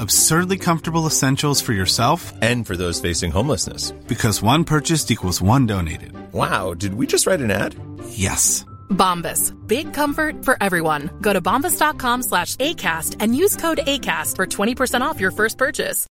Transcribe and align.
absurdly 0.00 0.56
comfortable 0.56 1.06
essentials 1.06 1.60
for 1.60 1.72
yourself 1.72 2.32
and 2.40 2.66
for 2.66 2.76
those 2.76 3.00
facing 3.00 3.30
homelessness. 3.30 3.90
Because 4.06 4.42
one 4.42 4.64
purchased 4.64 5.10
equals 5.10 5.42
one 5.42 5.66
donated. 5.66 6.12
Wow, 6.32 6.74
did 6.74 6.94
we 6.94 7.06
just 7.06 7.26
write 7.26 7.40
an 7.40 7.50
ad? 7.50 7.74
Yes. 8.08 8.64
Bombas. 8.90 9.54
Big 9.66 9.92
comfort 9.92 10.44
for 10.44 10.56
everyone. 10.62 11.10
Go 11.20 11.32
to 11.32 11.40
bombas.com 11.40 12.22
slash 12.22 12.56
ACAST 12.56 13.16
and 13.20 13.34
use 13.34 13.56
code 13.56 13.78
ACAST 13.78 14.36
for 14.36 14.46
20% 14.46 15.00
off 15.00 15.20
your 15.20 15.30
first 15.30 15.58
purchase. 15.58 16.06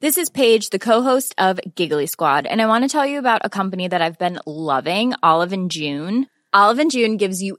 This 0.00 0.16
is 0.16 0.30
Paige, 0.30 0.70
the 0.70 0.78
co-host 0.78 1.34
of 1.36 1.60
Giggly 1.74 2.06
Squad, 2.06 2.46
and 2.46 2.62
I 2.62 2.66
want 2.66 2.84
to 2.84 2.88
tell 2.88 3.04
you 3.04 3.18
about 3.18 3.42
a 3.44 3.50
company 3.50 3.86
that 3.86 4.00
I've 4.00 4.18
been 4.18 4.40
loving, 4.46 5.12
Olive 5.22 5.52
and 5.52 5.70
June. 5.70 6.26
Olive 6.54 6.78
and 6.78 6.90
June 6.90 7.18
gives 7.18 7.42
you 7.42 7.58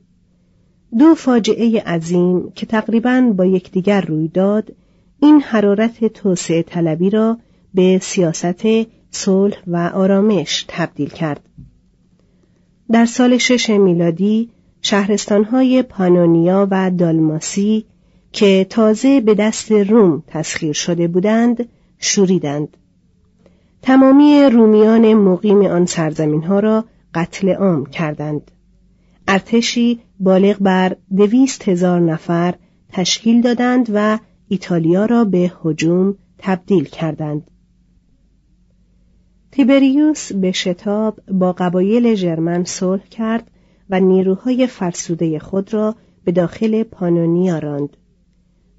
دو 0.99 1.15
فاجعه 1.15 1.81
عظیم 1.81 2.51
که 2.51 2.65
تقریبا 2.65 3.33
با 3.37 3.45
یکدیگر 3.45 4.01
روی 4.01 4.27
داد 4.27 4.73
این 5.19 5.41
حرارت 5.41 6.05
توسعه 6.05 6.63
طلبی 6.63 7.09
را 7.09 7.37
به 7.73 7.99
سیاست 8.01 8.65
صلح 9.11 9.57
و 9.67 9.91
آرامش 9.93 10.65
تبدیل 10.67 11.09
کرد. 11.09 11.41
در 12.91 13.05
سال 13.05 13.37
شش 13.37 13.69
میلادی 13.69 14.49
شهرستانهای 14.81 15.81
پانونیا 15.81 16.67
و 16.71 16.91
دالماسی 16.91 17.85
که 18.31 18.67
تازه 18.69 19.21
به 19.21 19.35
دست 19.35 19.71
روم 19.71 20.23
تسخیر 20.27 20.73
شده 20.73 21.07
بودند 21.07 21.69
شوریدند. 21.99 22.77
تمامی 23.81 24.43
رومیان 24.43 25.13
مقیم 25.13 25.61
آن 25.61 25.85
سرزمین 25.85 26.43
ها 26.43 26.59
را 26.59 26.85
قتل 27.13 27.49
عام 27.49 27.85
کردند. 27.85 28.51
ارتشی 29.33 29.99
بالغ 30.19 30.57
بر 30.59 30.95
دویست 31.17 31.69
هزار 31.69 31.99
نفر 31.99 32.55
تشکیل 32.89 33.41
دادند 33.41 33.89
و 33.93 34.19
ایتالیا 34.47 35.05
را 35.05 35.25
به 35.25 35.51
هجوم 35.63 36.15
تبدیل 36.37 36.83
کردند. 36.83 37.51
تیبریوس 39.51 40.33
به 40.33 40.51
شتاب 40.51 41.19
با 41.27 41.53
قبایل 41.53 42.15
ژرمن 42.15 42.63
صلح 42.63 43.07
کرد 43.07 43.51
و 43.89 43.99
نیروهای 43.99 44.67
فرسوده 44.67 45.39
خود 45.39 45.73
را 45.73 45.95
به 46.23 46.31
داخل 46.31 46.83
پانونیا 46.83 47.59
راند. 47.59 47.97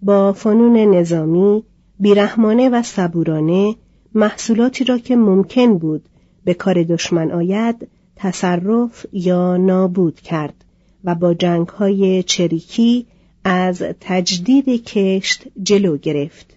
با 0.03 0.33
فنون 0.33 0.77
نظامی، 0.77 1.65
بیرحمانه 2.01 2.69
و 2.69 2.83
صبورانه 2.83 3.77
محصولاتی 4.15 4.85
را 4.85 4.99
که 4.99 5.17
ممکن 5.17 5.79
بود 5.79 6.09
به 6.45 6.55
کار 6.55 6.83
دشمن 6.83 7.31
آید 7.31 7.89
تصرف 8.17 9.07
یا 9.13 9.57
نابود 9.57 10.21
کرد 10.21 10.65
و 11.05 11.15
با 11.15 11.35
جنگ 11.35 11.69
های 11.69 12.23
چریکی 12.23 13.07
از 13.45 13.83
تجدید 14.01 14.85
کشت 14.85 15.45
جلو 15.63 15.97
گرفت. 15.97 16.57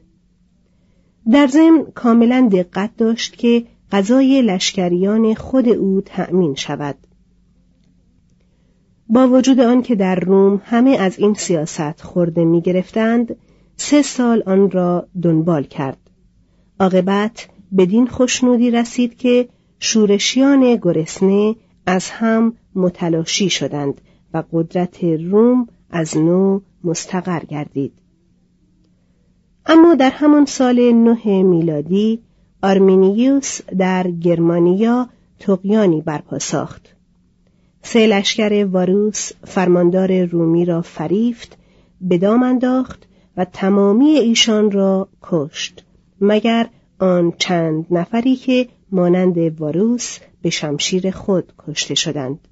در 1.31 1.47
ضمن 1.47 1.85
کاملا 1.95 2.49
دقت 2.51 2.97
داشت 2.97 3.37
که 3.37 3.65
غذای 3.91 4.41
لشکریان 4.41 5.33
خود 5.33 5.69
او 5.69 6.01
تأمین 6.01 6.55
شود. 6.55 6.95
با 9.09 9.27
وجود 9.27 9.59
آنکه 9.59 9.95
در 9.95 10.15
روم 10.15 10.61
همه 10.65 10.91
از 10.91 11.19
این 11.19 11.33
سیاست 11.33 12.01
خورده 12.01 12.45
می 12.45 12.61
گرفتند، 12.61 13.35
سه 13.77 14.01
سال 14.01 14.43
آن 14.45 14.71
را 14.71 15.07
دنبال 15.21 15.63
کرد. 15.63 15.97
عاقبت 16.79 17.47
بدین 17.77 18.07
خوشنودی 18.07 18.71
رسید 18.71 19.17
که 19.17 19.49
شورشیان 19.79 20.75
گرسنه 20.75 21.55
از 21.85 22.09
هم 22.09 22.53
متلاشی 22.75 23.49
شدند 23.49 24.01
و 24.33 24.43
قدرت 24.51 25.03
روم 25.03 25.67
از 25.89 26.17
نو 26.17 26.59
مستقر 26.83 27.39
گردید. 27.39 27.93
اما 29.65 29.95
در 29.95 30.09
همان 30.09 30.45
سال 30.45 30.91
نه 30.91 31.43
میلادی 31.43 32.19
آرمینیوس 32.63 33.61
در 33.77 34.11
گرمانیا 34.11 35.09
تقیانی 35.39 36.01
برپا 36.01 36.39
ساخت. 36.39 36.95
سه 37.81 38.07
لشکر 38.07 38.65
واروس 38.71 39.31
فرماندار 39.43 40.25
رومی 40.25 40.65
را 40.65 40.81
فریفت 40.81 41.57
به 42.01 42.17
دام 42.17 42.43
انداخت 42.43 43.07
و 43.37 43.45
تمامی 43.45 44.09
ایشان 44.09 44.71
را 44.71 45.07
کشت 45.21 45.83
مگر 46.21 46.69
آن 46.99 47.33
چند 47.37 47.85
نفری 47.91 48.35
که 48.35 48.67
مانند 48.95 49.61
واروس 49.61 50.19
به 50.41 50.49
شمشیر 50.49 51.11
خود 51.11 51.53
کشته 51.67 51.95
شدند. 51.95 52.47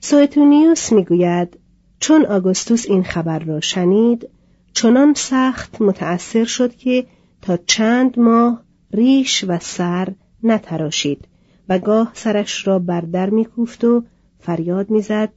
سوئتونیوس 0.00 0.92
می‌گوید 0.92 1.58
چون 2.00 2.26
آگوستوس 2.26 2.86
این 2.88 3.02
خبر 3.02 3.38
را 3.38 3.60
شنید 3.60 4.28
چنان 4.72 5.14
سخت 5.14 5.82
متأثر 5.82 6.44
شد 6.44 6.76
که 6.76 7.06
تا 7.42 7.56
چند 7.56 8.18
ماه 8.18 8.62
ریش 8.92 9.44
و 9.48 9.58
سر 9.58 10.14
نتراشید 10.42 11.28
و 11.68 11.78
گاه 11.78 12.10
سرش 12.14 12.66
را 12.66 12.78
بر 12.78 13.00
در 13.00 13.30
میکوفت 13.30 13.84
و 13.84 14.04
فریاد 14.38 14.90
می‌زد 14.90 15.32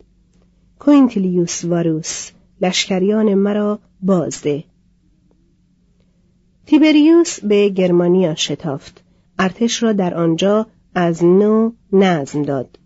کوینتلیوس 0.80 1.66
واروس 1.66 2.32
لشکریان 2.62 3.34
مرا 3.34 3.80
بازده. 4.02 4.64
تیبریوس 6.66 7.40
به 7.40 7.70
گرمانیا 7.70 8.36
شتافت. 8.36 9.04
ارتش 9.40 9.84
را 9.84 9.94
در 9.94 10.14
آنجا 10.14 10.68
از 10.96 11.24
نو 11.24 11.72
نظم 11.94 12.42
داد. 12.42 12.80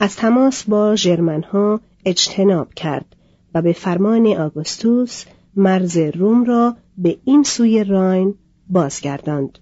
از 0.00 0.16
تماس 0.16 0.64
با 0.64 0.96
ژرمنها 0.96 1.80
اجتناب 2.04 2.74
کرد 2.74 3.16
و 3.54 3.62
به 3.62 3.72
فرمان 3.72 4.26
آگوستوس 4.26 5.24
مرز 5.56 5.96
روم 5.96 6.44
را 6.44 6.76
به 6.98 7.18
این 7.24 7.42
سوی 7.42 7.84
راین 7.84 8.34
بازگرداند. 8.68 9.58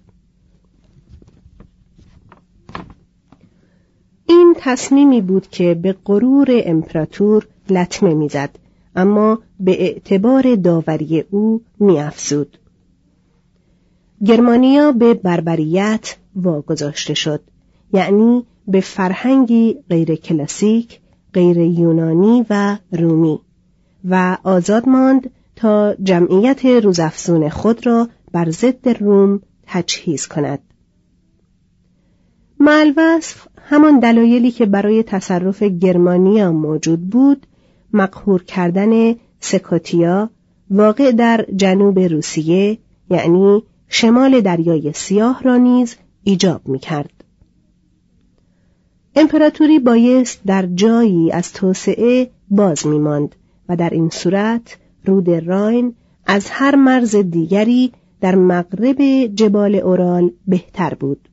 این 4.29 4.55
تصمیمی 4.57 5.21
بود 5.21 5.47
که 5.47 5.73
به 5.73 5.95
غرور 6.05 6.47
امپراتور 6.49 7.47
لطمه 7.69 8.13
می‌زد 8.13 8.49
اما 8.95 9.39
به 9.59 9.81
اعتبار 9.81 10.55
داوری 10.55 11.23
او 11.29 11.61
میافزود. 11.79 12.57
گرمانیا 14.25 14.91
به 14.91 15.13
بربریت 15.13 16.15
واگذاشته 16.35 17.13
شد. 17.13 17.41
یعنی 17.93 18.43
به 18.67 18.81
فرهنگی 18.81 19.77
غیر 19.89 20.15
کلاسیک 20.15 20.99
غیر 21.33 21.57
یونانی 21.57 22.45
و 22.49 22.77
رومی. 22.91 23.39
و 24.09 24.37
آزاد 24.43 24.89
ماند 24.89 25.31
تا 25.55 25.95
جمعیت 26.03 26.65
روزافزون 26.65 27.49
خود 27.49 27.85
را 27.87 28.07
بر 28.31 28.49
ضد 28.49 28.89
روم 28.89 29.41
تجهیز 29.67 30.27
کند. 30.27 30.59
معلوصف 32.59 33.47
همان 33.57 33.99
دلایلی 33.99 34.51
که 34.51 34.65
برای 34.65 35.03
تصرف 35.03 35.63
گرمانیا 35.63 36.51
موجود 36.51 37.09
بود 37.09 37.47
مقهور 37.93 38.43
کردن 38.43 39.15
سکاتیا 39.39 40.29
واقع 40.69 41.11
در 41.11 41.45
جنوب 41.55 41.99
روسیه 41.99 42.77
یعنی 43.09 43.63
شمال 43.93 44.41
دریای 44.41 44.93
سیاه 44.93 45.43
را 45.43 45.57
نیز 45.57 45.95
ایجاب 46.23 46.67
می 46.67 46.79
کرد. 46.79 47.23
امپراتوری 49.15 49.79
بایست 49.79 50.41
در 50.45 50.65
جایی 50.65 51.31
از 51.31 51.53
توسعه 51.53 52.29
باز 52.49 52.87
می 52.87 52.99
ماند 52.99 53.35
و 53.69 53.75
در 53.75 53.89
این 53.89 54.09
صورت 54.09 54.77
رود 55.05 55.29
راین 55.29 55.95
از 56.25 56.47
هر 56.49 56.75
مرز 56.75 57.15
دیگری 57.15 57.91
در 58.21 58.35
مغرب 58.35 59.25
جبال 59.25 59.75
اورال 59.75 60.31
بهتر 60.47 60.93
بود. 60.93 61.29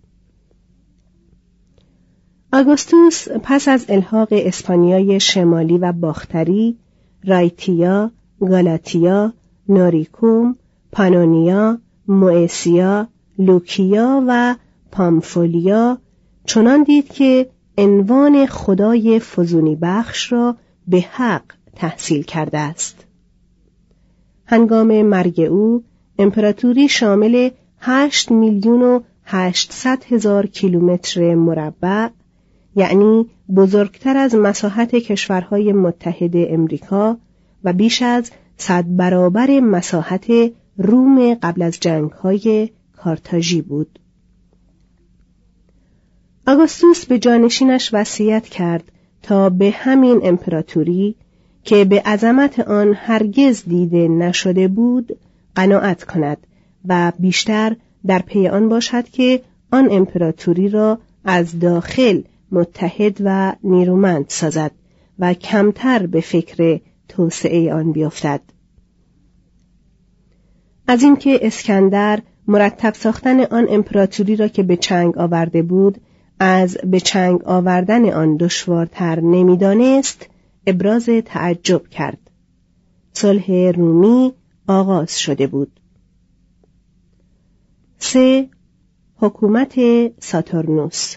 آگوستوس 2.52 3.28
پس 3.42 3.68
از 3.68 3.86
الحاق 3.88 4.28
اسپانیای 4.30 5.20
شمالی 5.20 5.78
و 5.78 5.92
باختری، 5.92 6.78
رایتیا، 7.24 8.10
گالاتیا، 8.40 9.32
نوریکوم، 9.68 10.56
پانونیا، 10.92 11.78
موئسیا، 12.08 13.08
لوکیا 13.38 14.24
و 14.28 14.56
پامفولیا 14.92 15.98
چنان 16.44 16.82
دید 16.82 17.08
که 17.08 17.50
عنوان 17.78 18.46
خدای 18.46 19.20
فزونی 19.20 19.76
بخش 19.76 20.32
را 20.32 20.56
به 20.88 21.00
حق 21.00 21.42
تحصیل 21.76 22.22
کرده 22.22 22.58
است. 22.58 23.04
هنگام 24.46 25.02
مرگ 25.02 25.40
او 25.40 25.84
امپراتوری 26.18 26.88
شامل 26.88 27.50
هشت 27.78 28.30
میلیون 28.30 28.82
و 28.82 29.00
هشتصد 29.24 30.04
هزار 30.04 30.46
کیلومتر 30.46 31.34
مربع 31.34 32.08
یعنی 32.76 33.26
بزرگتر 33.56 34.16
از 34.16 34.34
مساحت 34.34 34.94
کشورهای 34.94 35.72
متحد 35.72 36.32
امریکا 36.34 37.16
و 37.64 37.72
بیش 37.72 38.02
از 38.02 38.30
صد 38.56 38.84
برابر 38.88 39.60
مساحت 39.60 40.26
روم 40.78 41.34
قبل 41.34 41.62
از 41.62 41.78
جنگهای 41.80 42.70
کارتاژی 42.96 43.62
بود. 43.62 43.98
آگوستوس 46.46 47.06
به 47.06 47.18
جانشینش 47.18 47.90
وصیت 47.92 48.44
کرد 48.44 48.92
تا 49.22 49.50
به 49.50 49.70
همین 49.70 50.20
امپراتوری 50.22 51.16
که 51.64 51.84
به 51.84 52.00
عظمت 52.00 52.60
آن 52.60 52.94
هرگز 52.94 53.62
دیده 53.64 54.08
نشده 54.08 54.68
بود 54.68 55.18
قناعت 55.54 56.04
کند 56.04 56.46
و 56.88 57.12
بیشتر 57.18 57.76
در 58.06 58.18
پی 58.18 58.48
آن 58.48 58.68
باشد 58.68 59.08
که 59.08 59.42
آن 59.72 59.88
امپراتوری 59.90 60.68
را 60.68 60.98
از 61.24 61.58
داخل 61.58 62.22
متحد 62.52 63.16
و 63.24 63.52
نیرومند 63.64 64.24
سازد 64.28 64.70
و 65.18 65.34
کمتر 65.34 66.06
به 66.06 66.20
فکر 66.20 66.80
توسعه 67.08 67.74
آن 67.74 67.92
بیفتد 67.92 68.40
از 70.90 71.02
اینکه 71.02 71.38
اسکندر 71.42 72.22
مرتب 72.46 72.94
ساختن 72.94 73.40
آن 73.40 73.66
امپراتوری 73.70 74.36
را 74.36 74.48
که 74.48 74.62
به 74.62 74.76
چنگ 74.76 75.18
آورده 75.18 75.62
بود 75.62 76.00
از 76.40 76.78
به 76.84 77.00
چنگ 77.00 77.44
آوردن 77.44 78.10
آن 78.12 78.36
دشوارتر 78.36 79.20
نمی‌دانست 79.20 80.26
ابراز 80.66 81.08
تعجب 81.24 81.88
کرد. 81.88 82.30
صلح 83.12 83.72
رومی 83.76 84.32
آغاز 84.66 85.20
شده 85.20 85.46
بود. 85.46 85.80
سه 87.98 88.48
حکومت 89.16 89.74
ساتورنوس 90.20 91.16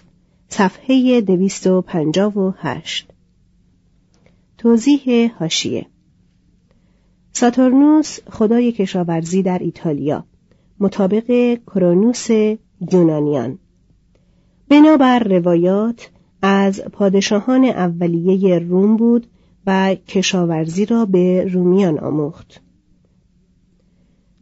صفحه 0.49 1.21
دویست 1.21 1.67
و 1.67 1.81
پنجاب 1.81 2.37
و 2.37 2.53
هشت. 2.57 3.11
توضیح 4.57 5.31
هاشیه 5.39 5.85
ساتورنوس 7.33 8.19
خدای 8.29 8.71
کشاورزی 8.71 9.43
در 9.43 9.59
ایتالیا 9.59 10.25
مطابق 10.79 11.57
کرونوس 11.67 12.29
یونانیان. 12.91 13.57
بنابر 14.69 15.19
روایات 15.19 16.09
از 16.41 16.81
پادشاهان 16.81 17.63
اولیه 17.63 18.59
روم 18.59 18.97
بود 18.97 19.27
و 19.67 19.95
کشاورزی 19.95 20.85
را 20.85 21.05
به 21.05 21.45
رومیان 21.53 21.99
آموخت. 21.99 22.61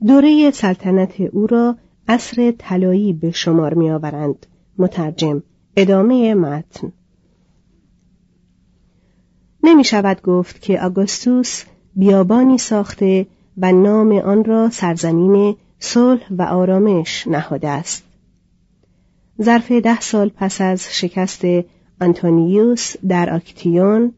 دوره 0.07 0.51
سلطنت 0.51 1.21
او 1.21 1.47
را 1.47 1.75
عصر 2.07 2.53
طلایی 2.57 3.13
به 3.13 3.31
شمار 3.31 3.74
میآورند. 3.74 4.45
مترجم 4.77 5.44
ادامه 5.77 6.33
متن. 6.33 6.91
نمی 9.63 9.84
شود 9.84 10.22
گفت 10.22 10.62
که 10.62 10.81
آگوستوس 10.81 11.63
بیابانی 11.96 12.58
ساخته 12.58 13.25
و 13.58 13.72
نام 13.72 14.12
آن 14.12 14.43
را 14.43 14.69
سرزمین 14.69 15.55
صلح 15.79 16.25
و 16.31 16.41
آرامش 16.41 17.27
نهاده 17.27 17.69
است. 17.69 18.03
ظرف 19.41 19.72
ده 19.72 20.00
سال 20.00 20.31
پس 20.36 20.62
از 20.62 20.88
شکست 20.91 21.41
آنتونیوس 22.01 22.96
در 23.08 23.36
آکتیون 23.36 24.13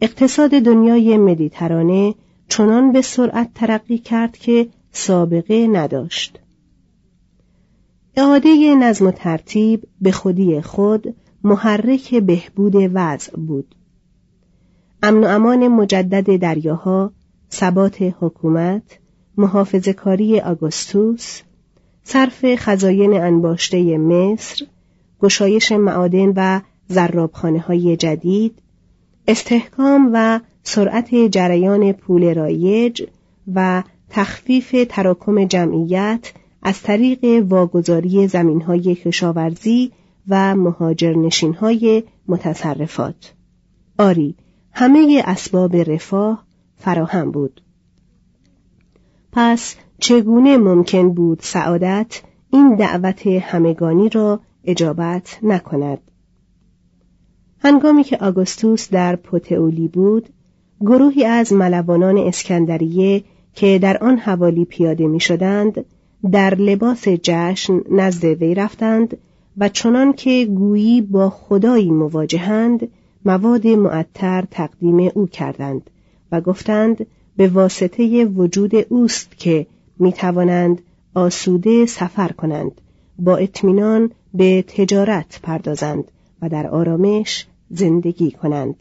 اقتصاد 0.00 0.50
دنیای 0.50 1.16
مدیترانه 1.16 2.14
چنان 2.48 2.92
به 2.92 3.02
سرعت 3.02 3.54
ترقی 3.54 3.98
کرد 3.98 4.36
که 4.36 4.68
سابقه 4.92 5.66
نداشت. 5.66 6.38
اعاده 8.16 8.74
نظم 8.74 9.06
و 9.06 9.10
ترتیب 9.10 9.86
به 10.00 10.12
خودی 10.12 10.60
خود 10.60 11.14
محرک 11.44 12.14
بهبود 12.14 12.74
وضع 12.76 13.36
بود. 13.36 13.74
امن 15.02 15.24
و 15.24 15.26
امان 15.26 15.68
مجدد 15.68 16.36
دریاها 16.36 17.12
ثبات 17.50 18.02
حکومت 18.20 18.82
محافظ 19.36 19.88
کاری 19.88 20.40
آگوستوس 20.40 21.40
صرف 22.04 22.54
خزاین 22.56 23.14
انباشته 23.14 23.98
مصر 23.98 24.66
گشایش 25.20 25.72
معادن 25.72 26.32
و 26.36 26.60
زرابخانه 26.88 27.60
های 27.60 27.96
جدید 27.96 28.58
استحکام 29.28 30.10
و 30.12 30.40
سرعت 30.62 31.14
جریان 31.14 31.92
پول 31.92 32.34
رایج 32.34 33.02
و 33.54 33.82
تخفیف 34.10 34.74
تراکم 34.88 35.44
جمعیت 35.44 36.32
از 36.62 36.82
طریق 36.82 37.44
واگذاری 37.48 38.28
زمینهای 38.28 38.94
کشاورزی 38.94 39.92
و 40.28 40.56
مهاجرنشینهای 40.56 42.02
متصرفات. 42.28 43.34
آری 43.98 44.34
همه 44.72 45.22
اسباب 45.26 45.76
رفاه 45.76 46.44
فراهم 46.76 47.30
بود. 47.30 47.62
پس 49.32 49.76
چگونه 49.98 50.56
ممکن 50.56 51.14
بود 51.14 51.38
سعادت 51.42 52.22
این 52.52 52.74
دعوت 52.74 53.26
همگانی 53.26 54.08
را 54.08 54.40
اجابت 54.64 55.38
نکند؟ 55.42 55.98
هنگامی 57.58 58.04
که 58.04 58.16
آگوستوس 58.16 58.90
در 58.90 59.16
پوتئولی 59.16 59.88
بود 59.88 60.28
گروهی 60.80 61.24
از 61.24 61.52
ملوانان 61.52 62.18
اسکندریه 62.18 63.24
که 63.54 63.78
در 63.78 64.04
آن 64.04 64.18
حوالی 64.18 64.64
پیاده 64.64 65.06
می 65.06 65.20
شدند 65.20 65.84
در 66.32 66.54
لباس 66.54 67.08
جشن 67.08 67.80
نزد 67.90 68.24
وی 68.24 68.54
رفتند 68.54 69.16
و 69.58 69.68
چنان 69.68 70.12
که 70.12 70.44
گویی 70.44 71.00
با 71.00 71.30
خدایی 71.30 71.90
مواجهند 71.90 72.88
مواد 73.24 73.66
معطر 73.66 74.44
تقدیم 74.50 75.10
او 75.14 75.26
کردند 75.26 75.90
و 76.32 76.40
گفتند 76.40 77.06
به 77.36 77.48
واسطه 77.48 78.24
وجود 78.24 78.72
اوست 78.88 79.36
که 79.36 79.66
می 79.98 80.12
توانند 80.12 80.82
آسوده 81.14 81.86
سفر 81.86 82.28
کنند 82.28 82.80
با 83.18 83.36
اطمینان 83.36 84.10
به 84.34 84.62
تجارت 84.62 85.40
پردازند 85.42 86.04
و 86.42 86.48
در 86.48 86.66
آرامش 86.66 87.46
زندگی 87.70 88.30
کنند. 88.30 88.74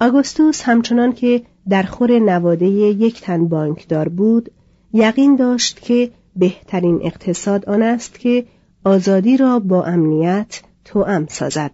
آگوستوس 0.00 0.62
همچنان 0.62 1.12
که 1.12 1.42
در 1.68 1.82
خور 1.82 2.18
نواده 2.18 2.66
یک 2.66 3.20
تن 3.20 3.48
بانکدار 3.48 4.08
بود 4.08 4.50
یقین 4.92 5.36
داشت 5.36 5.80
که 5.80 6.10
بهترین 6.36 7.00
اقتصاد 7.02 7.68
آن 7.68 7.82
است 7.82 8.18
که 8.18 8.46
آزادی 8.84 9.36
را 9.36 9.58
با 9.58 9.84
امنیت 9.84 10.62
توأم 10.86 11.26
سازد 11.26 11.70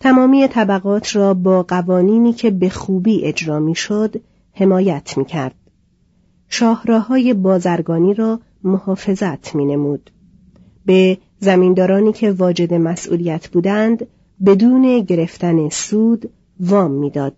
تمامی 0.00 0.48
طبقات 0.48 1.16
را 1.16 1.34
با 1.34 1.62
قوانینی 1.62 2.32
که 2.32 2.50
به 2.50 2.68
خوبی 2.68 3.24
اجرا 3.24 3.58
می‌شد 3.58 4.20
حمایت 4.52 5.18
می 5.18 5.24
کرد. 5.24 5.54
شاهراهای 6.48 7.34
بازرگانی 7.34 8.14
را 8.14 8.40
محافظت 8.64 9.54
می 9.54 9.64
نمود. 9.64 10.10
به 10.86 11.18
زمیندارانی 11.40 12.12
که 12.12 12.32
واجد 12.32 12.74
مسئولیت 12.74 13.48
بودند 13.48 14.06
بدون 14.46 15.00
گرفتن 15.00 15.68
سود 15.68 16.30
وام 16.60 16.90
می‌داد 16.90 17.34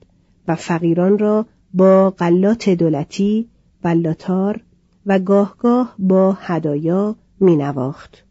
و 0.49 0.55
فقیران 0.55 1.19
را 1.19 1.47
با 1.75 2.11
قلات 2.11 2.69
دولتی، 2.69 3.49
بلاتار 3.83 4.61
و 5.07 5.19
گاهگاه 5.19 5.95
با 5.99 6.33
هدایا 6.33 7.17
می 7.41 7.57
نواخت. 7.57 8.25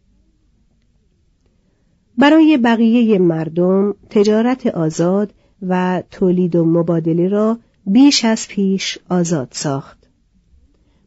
برای 2.17 2.58
بقیه 2.58 3.20
مردم 3.20 3.96
تجارت 4.10 4.67
آزاد 4.67 5.34
و 5.62 6.03
تولید 6.12 6.55
و 6.55 6.65
مبادله 6.65 7.27
را 7.27 7.58
بیش 7.86 8.25
از 8.25 8.48
پیش 8.48 8.98
آزاد 9.10 9.48
ساخت. 9.51 9.98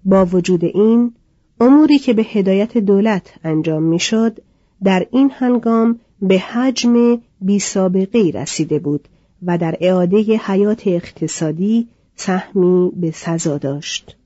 با 0.05 0.25
وجود 0.25 0.65
این 0.65 1.13
اموری 1.61 1.99
که 1.99 2.13
به 2.13 2.23
هدایت 2.23 2.79
دولت 2.79 3.35
انجام 3.45 3.83
می‌شد 3.83 4.39
در 4.85 5.07
این 5.11 5.31
هنگام 5.35 5.99
به 6.23 6.39
حجم 6.39 7.19
بی 7.41 7.59
سابقه 7.59 8.31
رسیده 8.35 8.79
بود 8.79 9.09
و 9.43 9.59
در 9.59 9.77
اعاده 9.81 10.19
حیات 10.19 10.83
اقتصادی 10.87 11.89
سهمی 12.17 12.93
به 12.97 13.11
سزا 13.11 13.59
داشت. 13.59 14.17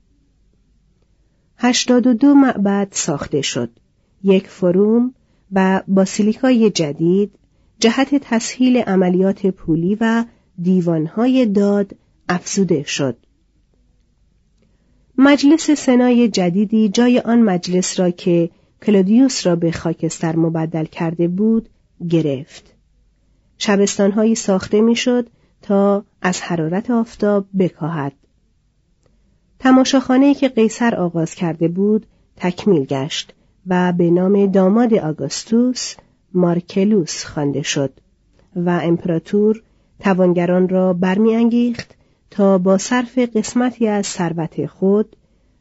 هشتاد 1.57 2.07
و 2.07 2.13
دو 2.13 2.33
معبد 2.33 2.87
ساخته 2.91 3.41
شد. 3.41 3.69
یک 4.23 4.47
فروم 4.47 5.13
و 5.51 5.81
باسیلیکای 5.87 6.69
جدید 6.69 7.31
جهت 7.79 8.15
تسهیل 8.15 8.77
عملیات 8.77 9.47
پولی 9.47 9.97
و 10.01 10.25
دیوانهای 10.61 11.45
داد 11.45 11.95
افزوده 12.29 12.83
شد. 12.83 13.17
مجلس 15.17 15.71
سنای 15.71 16.27
جدیدی 16.27 16.89
جای 16.89 17.19
آن 17.19 17.41
مجلس 17.41 17.99
را 17.99 18.09
که 18.09 18.49
کلودیوس 18.85 19.47
را 19.47 19.55
به 19.55 19.71
خاکستر 19.71 20.35
مبدل 20.35 20.85
کرده 20.85 21.27
بود 21.27 21.69
گرفت. 22.09 22.73
شبستانهایی 23.57 24.35
ساخته 24.35 24.81
می‌شد 24.81 25.29
تا 25.61 26.05
از 26.21 26.41
حرارت 26.41 26.91
آفتاب 26.91 27.45
بکاهد. 27.59 28.13
تماشاخانه 29.59 30.33
که 30.33 30.49
قیصر 30.49 30.95
آغاز 30.95 31.35
کرده 31.35 31.67
بود 31.67 32.05
تکمیل 32.35 32.85
گشت 32.85 33.33
و 33.67 33.93
به 33.93 34.11
نام 34.11 34.45
داماد 34.45 34.93
آگوستوس 34.93 35.95
مارکلوس 36.33 37.25
خوانده 37.25 37.61
شد 37.61 37.93
و 38.55 38.69
امپراتور 38.83 39.63
توانگران 39.99 40.69
را 40.69 40.93
برمیانگیخت 40.93 41.95
تا 42.29 42.57
با 42.57 42.77
صرف 42.77 43.17
قسمتی 43.17 43.87
از 43.87 44.05
ثروت 44.05 44.65
خود 44.65 45.15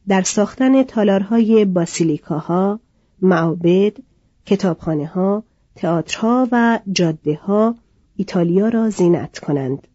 در 0.09 0.23
ساختن 0.23 0.83
تالارهای 0.83 1.65
باسیلیکاها، 1.65 2.81
معابد، 3.23 3.93
کتابخانه 4.47 5.07
ها، 5.07 5.45
تئاترها 5.75 6.49
و 6.53 6.81
جاده 6.93 7.35
ها 7.35 7.75
ایتالیا 8.17 8.69
را 8.69 8.91
زینت 8.91 9.39
کنند. 9.39 9.87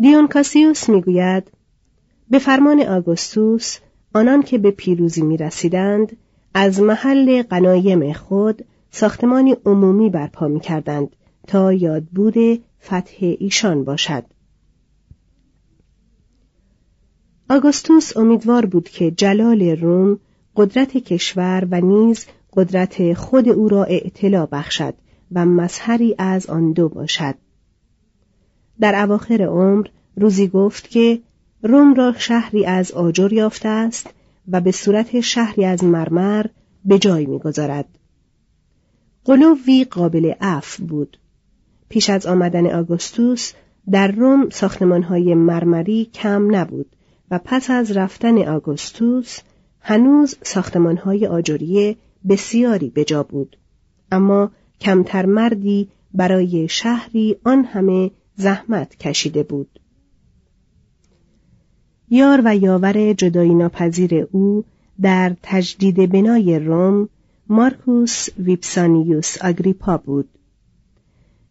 دیون 0.00 0.28
کاسیوس 0.28 0.88
می‌گوید 0.88 1.50
به 2.30 2.38
فرمان 2.38 2.80
آگوستوس 2.80 3.78
آنان 4.18 4.42
که 4.42 4.58
به 4.58 4.70
پیروزی 4.70 5.22
می 5.22 5.36
رسیدند 5.36 6.16
از 6.54 6.80
محل 6.80 7.42
قنایم 7.42 8.12
خود 8.12 8.64
ساختمانی 8.90 9.56
عمومی 9.66 10.10
برپا 10.10 10.48
می 10.48 10.60
کردند 10.60 11.16
تا 11.46 11.72
یادبود 11.72 12.34
فتح 12.84 13.16
ایشان 13.20 13.84
باشد. 13.84 14.24
آگوستوس 17.50 18.16
امیدوار 18.16 18.66
بود 18.66 18.88
که 18.88 19.10
جلال 19.10 19.62
روم 19.62 20.18
قدرت 20.56 20.96
کشور 20.96 21.68
و 21.70 21.80
نیز 21.80 22.26
قدرت 22.52 23.14
خود 23.14 23.48
او 23.48 23.68
را 23.68 23.84
اعتلا 23.84 24.46
بخشد 24.46 24.94
و 25.32 25.46
مظهری 25.46 26.14
از 26.18 26.46
آن 26.46 26.72
دو 26.72 26.88
باشد. 26.88 27.34
در 28.80 29.02
اواخر 29.04 29.42
عمر 29.42 29.86
روزی 30.16 30.48
گفت 30.48 30.90
که 30.90 31.20
روم 31.62 31.94
را 31.94 32.14
شهری 32.18 32.66
از 32.66 32.92
آجر 32.92 33.32
یافته 33.32 33.68
است 33.68 34.10
و 34.48 34.60
به 34.60 34.72
صورت 34.72 35.20
شهری 35.20 35.64
از 35.64 35.84
مرمر 35.84 36.46
به 36.84 36.98
جای 36.98 37.26
می‌گذارد. 37.26 37.88
قلووی 39.24 39.84
قابل 39.84 40.32
عفو 40.40 40.84
بود. 40.84 41.18
پیش 41.88 42.10
از 42.10 42.26
آمدن 42.26 42.66
آگوستوس 42.66 43.52
در 43.90 44.10
روم 44.10 44.48
ساختمانهای 44.50 45.34
مرمری 45.34 46.04
کم 46.04 46.56
نبود 46.56 46.96
و 47.30 47.40
پس 47.44 47.70
از 47.70 47.96
رفتن 47.96 48.38
آگوستوس 48.38 49.38
هنوز 49.80 50.36
ساختمانهای 50.42 51.26
آجوری 51.26 51.96
بسیاری 52.28 52.90
به 52.90 53.04
جا 53.04 53.22
بود 53.22 53.56
اما 54.12 54.50
کمتر 54.80 55.26
مردی 55.26 55.88
برای 56.14 56.68
شهری 56.68 57.36
آن 57.44 57.64
همه 57.64 58.10
زحمت 58.36 58.96
کشیده 58.96 59.42
بود 59.42 59.80
یار 62.10 62.42
و 62.44 62.56
یاور 62.56 63.12
جدایی 63.12 63.54
ناپذیر 63.54 64.26
او 64.32 64.64
در 65.00 65.36
تجدید 65.42 66.12
بنای 66.12 66.58
روم 66.58 67.08
مارکوس 67.48 68.28
ویپسانیوس 68.38 69.42
آگریپا 69.42 69.96
بود. 69.96 70.28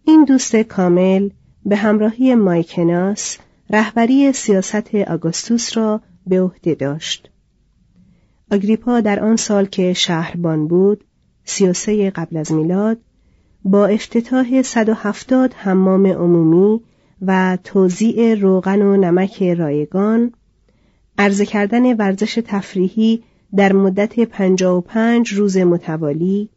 این 0.03 0.25
دوست 0.25 0.55
کامل 0.55 1.29
به 1.65 1.75
همراهی 1.75 2.35
مایکناس 2.35 3.37
رهبری 3.69 4.33
سیاست 4.33 4.95
آگوستوس 4.95 5.77
را 5.77 6.01
به 6.27 6.41
عهده 6.41 6.75
داشت. 6.75 7.29
آگریپا 8.51 8.99
در 8.99 9.19
آن 9.19 9.35
سال 9.35 9.65
که 9.65 9.93
شهربان 9.93 10.67
بود 10.67 11.03
سیاسه 11.43 12.09
قبل 12.09 12.37
از 12.37 12.51
میلاد 12.51 12.97
با 13.63 13.87
افتتاح 13.87 14.61
170 14.61 15.53
حمام 15.53 16.07
عمومی 16.07 16.81
و 17.21 17.57
توزیع 17.63 18.35
روغن 18.35 18.81
و 18.81 18.97
نمک 18.97 19.43
رایگان 19.43 20.31
عرضه 21.17 21.45
کردن 21.45 21.95
ورزش 21.95 22.39
تفریحی 22.45 23.23
در 23.55 23.73
مدت 23.73 24.19
55 24.19 25.33
روز 25.33 25.57
متوالی 25.57 26.49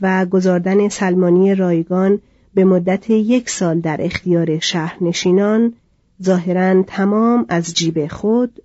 و 0.00 0.26
گذاردن 0.26 0.88
سلمانی 0.88 1.54
رایگان 1.54 2.20
به 2.54 2.64
مدت 2.64 3.10
یک 3.10 3.50
سال 3.50 3.80
در 3.80 3.96
اختیار 4.00 4.58
شهرنشینان 4.58 5.72
ظاهرا 6.22 6.82
تمام 6.82 7.46
از 7.48 7.74
جیب 7.74 8.06
خود 8.06 8.62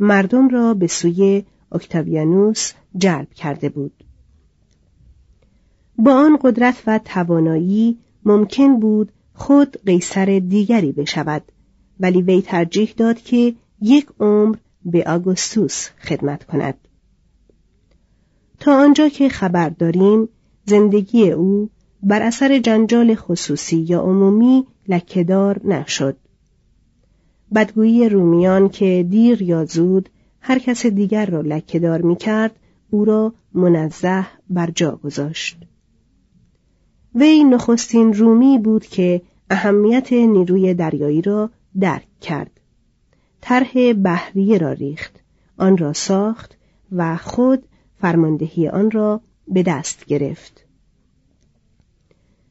مردم 0.00 0.48
را 0.48 0.74
به 0.74 0.86
سوی 0.86 1.44
اکتاویانوس 1.72 2.72
جلب 2.96 3.34
کرده 3.34 3.68
بود. 3.68 3.92
با 5.98 6.14
آن 6.14 6.38
قدرت 6.42 6.82
و 6.86 7.00
توانایی 7.04 7.98
ممکن 8.24 8.80
بود 8.80 9.12
خود 9.34 9.76
قیصر 9.86 10.42
دیگری 10.48 10.92
بشود 10.92 11.42
ولی 12.00 12.22
وی 12.22 12.42
ترجیح 12.42 12.94
داد 12.96 13.18
که 13.18 13.54
یک 13.80 14.06
عمر 14.20 14.56
به 14.86 15.04
آگوستوس 15.06 15.88
خدمت 16.00 16.44
کند. 16.44 16.74
تا 18.60 18.82
آنجا 18.82 19.08
که 19.08 19.28
خبر 19.28 19.68
داریم 19.68 20.28
زندگی 20.64 21.30
او 21.30 21.70
بر 22.02 22.22
اثر 22.22 22.58
جنجال 22.58 23.14
خصوصی 23.14 23.76
یا 23.76 24.00
عمومی 24.00 24.66
لکهدار 24.88 25.60
نشد. 25.64 26.16
بدگویی 27.54 28.08
رومیان 28.08 28.68
که 28.68 29.06
دیر 29.10 29.42
یا 29.42 29.64
زود 29.64 30.08
هر 30.40 30.58
کس 30.58 30.86
دیگر 30.86 31.26
را 31.26 31.40
لکهدار 31.40 32.02
می 32.02 32.16
کرد 32.16 32.56
او 32.90 33.04
را 33.04 33.32
منزه 33.54 34.26
بر 34.50 34.70
جا 34.70 34.96
گذاشت. 34.96 35.58
وی 37.14 37.44
نخستین 37.44 38.12
رومی 38.12 38.58
بود 38.58 38.86
که 38.86 39.22
اهمیت 39.50 40.12
نیروی 40.12 40.74
دریایی 40.74 41.22
را 41.22 41.50
درک 41.80 42.20
کرد. 42.20 42.50
طرح 43.48 43.92
بحریه 43.92 44.58
را 44.58 44.72
ریخت. 44.72 45.20
آن 45.56 45.76
را 45.76 45.92
ساخت 45.92 46.56
و 46.92 47.16
خود 47.16 47.62
فرماندهی 48.00 48.68
آن 48.68 48.90
را 48.90 49.20
به 49.48 49.62
دست 49.62 50.04
گرفت. 50.04 50.64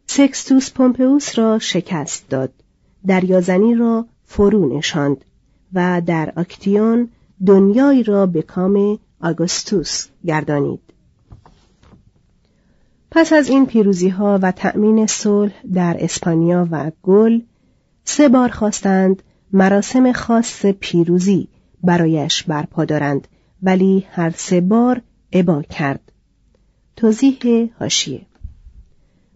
سکستوس 0.07 0.71
پومپئوس 0.71 1.39
را 1.39 1.59
شکست 1.59 2.29
داد. 2.29 2.53
دریازنی 3.07 3.75
را 3.75 4.05
فرو 4.23 4.77
نشاند 4.77 5.25
و 5.73 6.01
در 6.05 6.33
آکتیون 6.35 7.09
دنیایی 7.45 8.03
را 8.03 8.25
به 8.25 8.41
کام 8.41 8.99
آگوستوس 9.21 10.07
گردانید. 10.25 10.81
پس 13.11 13.33
از 13.33 13.49
این 13.49 13.65
پیروزی 13.65 14.09
ها 14.09 14.39
و 14.41 14.51
تأمین 14.51 15.07
صلح 15.07 15.53
در 15.73 15.97
اسپانیا 15.99 16.67
و 16.71 16.91
گل 17.03 17.39
سه 18.03 18.29
بار 18.29 18.49
خواستند 18.49 19.23
مراسم 19.57 20.11
خاص 20.11 20.65
پیروزی 20.65 21.47
برایش 21.83 22.43
برپا 22.43 22.85
دارند 22.85 23.27
ولی 23.63 24.05
هر 24.11 24.29
سه 24.29 24.61
بار 24.61 25.01
ابا 25.31 25.61
کرد 25.61 26.11
توضیح 26.95 27.69
هاشیه 27.79 28.21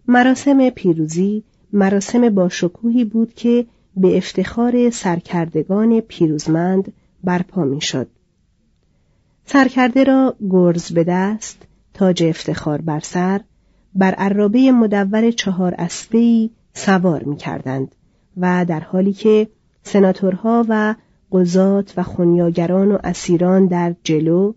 مراسم 0.08 0.70
پیروزی 0.70 1.44
مراسم 1.72 2.28
باشکوهی 2.28 3.04
بود 3.04 3.34
که 3.34 3.66
به 3.96 4.16
افتخار 4.16 4.90
سرکردگان 4.90 6.00
پیروزمند 6.00 6.92
برپا 7.24 7.64
می‌شد. 7.64 8.08
سرکرده 9.46 10.04
را 10.04 10.36
گرز 10.50 10.92
به 10.92 11.04
دست، 11.04 11.62
تاج 11.94 12.22
افتخار 12.22 12.80
بر 12.80 13.00
سر، 13.00 13.40
بر 13.94 14.14
عرابه 14.14 14.72
مدور 14.72 15.30
چهار 15.30 15.74
اسبهای 15.78 16.50
سوار 16.74 17.22
می 17.22 17.36
کردند 17.36 17.94
و 18.36 18.64
در 18.68 18.80
حالی 18.80 19.12
که 19.12 19.48
سناتورها 19.82 20.66
و 20.68 20.94
قضات 21.32 21.94
و 21.96 22.02
خونیاگران 22.02 22.92
و 22.92 22.98
اسیران 23.04 23.66
در 23.66 23.94
جلو 24.04 24.52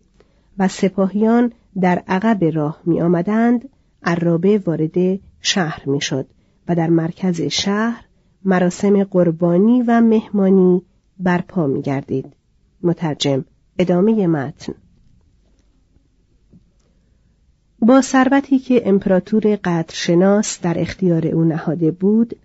و 0.58 0.68
سپاهیان 0.68 1.52
در 1.82 2.04
عقب 2.08 2.44
راه 2.44 2.82
می 2.86 3.02
آمدند 3.02 3.70
عرابه 4.04 4.62
وارد 4.66 5.20
شهر 5.42 5.84
می 5.86 6.02
شد 6.02 6.28
و 6.68 6.76
در 6.76 6.90
مرکز 6.90 7.42
شهر 7.42 8.06
مراسم 8.46 9.04
قربانی 9.04 9.82
و 9.82 10.02
مهمانی 10.02 10.82
برپا 11.20 11.68
می 11.68 11.82
گردید. 11.82 12.34
مترجم 12.84 13.46
ادامه 13.80 14.28
متن 14.28 14.74
با 17.80 18.02
ثروتی 18.02 18.60
که 18.60 18.90
امپراتور 18.90 19.56
قدرشناس 19.64 20.62
در 20.62 20.82
اختیار 20.82 21.28
او 21.28 21.44
نهاده 21.44 21.92
بود 21.92 22.36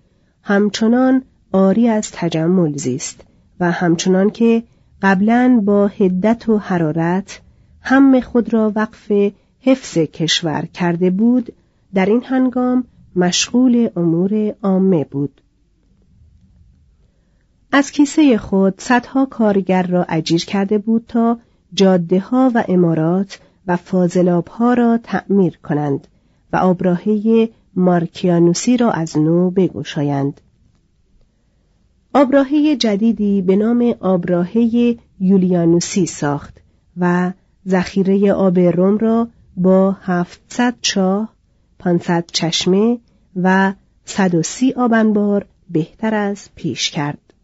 همچنان 0.42 1.22
آری 1.52 1.88
از 1.88 2.10
تجمل 2.12 2.76
زیست 2.76 3.20
و 3.60 3.70
همچنان 3.70 4.30
که 4.30 4.62
قبلا 5.02 5.62
با 5.64 5.86
هدت 5.86 6.48
و 6.48 6.58
حرارت 6.58 7.40
هم 7.80 8.20
خود 8.20 8.52
را 8.52 8.72
وقف 8.76 9.12
حفظ 9.60 9.98
کشور 9.98 10.62
کرده 10.74 11.10
بود 11.10 11.52
در 11.94 12.06
این 12.06 12.22
هنگام 12.24 12.84
مشغول 13.16 13.88
امور 13.96 14.54
عامه 14.62 15.04
بود 15.04 15.40
از 17.72 17.90
کیسه 17.90 18.38
خود 18.38 18.74
صدها 18.80 19.26
کارگر 19.26 19.82
را 19.82 20.06
اجیر 20.08 20.44
کرده 20.44 20.78
بود 20.78 21.04
تا 21.08 21.38
جاده 21.74 22.20
ها 22.20 22.52
و 22.54 22.64
امارات 22.68 23.40
و 23.66 23.76
فاضلاب 23.76 24.48
ها 24.48 24.74
را 24.74 24.98
تعمیر 25.02 25.58
کنند 25.62 26.08
و 26.52 26.56
آبراهه 26.56 27.48
مارکیانوسی 27.74 28.76
را 28.76 28.90
از 28.90 29.18
نو 29.18 29.50
بگشایند. 29.50 30.40
آبراهه 32.18 32.76
جدیدی 32.76 33.42
به 33.42 33.56
نام 33.56 33.94
آبراهه 34.00 34.96
یولیانوسی 35.20 36.06
ساخت 36.06 36.60
و 36.96 37.32
ذخیره 37.68 38.32
آب 38.32 38.58
روم 38.58 38.98
را 38.98 39.28
با 39.56 39.92
هفتصد 39.92 40.74
چاه، 40.82 41.34
پانصد 41.78 42.24
چشمه 42.32 42.98
و 43.36 43.72
صد 44.04 44.34
و 44.34 44.42
سی 44.42 44.72
آبنبار 44.72 45.46
بهتر 45.70 46.14
از 46.14 46.48
پیش 46.54 46.90
کرد. 46.90 47.34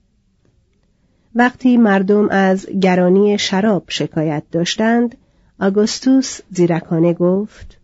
وقتی 1.34 1.76
مردم 1.76 2.28
از 2.28 2.66
گرانی 2.66 3.38
شراب 3.38 3.84
شکایت 3.88 4.42
داشتند 4.50 5.16
آگوستوس 5.60 6.40
زیرکانه 6.50 7.12
گفت 7.12 7.78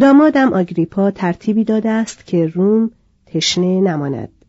دامادم 0.00 0.52
آگریپا 0.52 1.10
ترتیبی 1.10 1.64
داده 1.64 1.90
است 1.90 2.26
که 2.26 2.46
روم 2.46 2.90
تشنه 3.26 3.80
نماند 3.80 4.41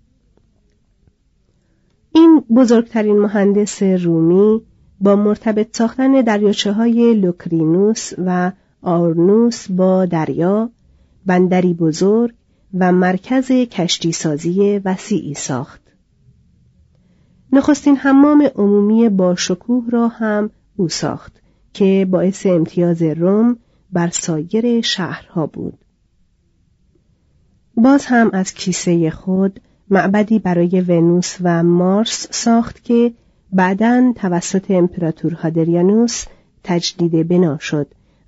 این 2.15 2.43
بزرگترین 2.55 3.19
مهندس 3.19 3.83
رومی 3.83 4.61
با 5.01 5.15
مرتبط 5.15 5.77
ساختن 5.77 6.21
دریاچه 6.21 6.71
های 6.71 7.13
لوکرینوس 7.13 8.11
و 8.25 8.51
آرنوس 8.81 9.71
با 9.71 10.05
دریا 10.05 10.69
بندری 11.25 11.73
بزرگ 11.73 12.33
و 12.73 12.91
مرکز 12.91 13.51
کشتی 13.51 14.11
سازی 14.11 14.81
وسیعی 14.85 15.33
ساخت. 15.33 15.81
نخستین 17.53 17.95
حمام 17.97 18.49
عمومی 18.55 19.09
با 19.09 19.35
شکوه 19.35 19.89
را 19.89 20.07
هم 20.07 20.49
او 20.75 20.89
ساخت 20.89 21.41
که 21.73 22.07
باعث 22.11 22.45
امتیاز 22.45 23.01
روم 23.01 23.57
بر 23.91 24.09
سایر 24.09 24.81
شهرها 24.81 25.47
بود. 25.47 25.77
باز 27.75 28.05
هم 28.05 28.29
از 28.33 28.53
کیسه 28.53 29.09
خود 29.09 29.59
معبدی 29.89 30.39
برای 30.39 30.81
ونوس 30.81 31.37
و 31.41 31.63
مارس 31.63 32.27
ساخت 32.31 32.83
که 32.83 33.13
بعدا 33.53 34.13
توسط 34.15 34.71
امپراتور 34.71 35.33
هادریانوس 35.33 36.25
تجدید 36.63 37.27
بنا 37.27 37.57
شد 37.57 37.87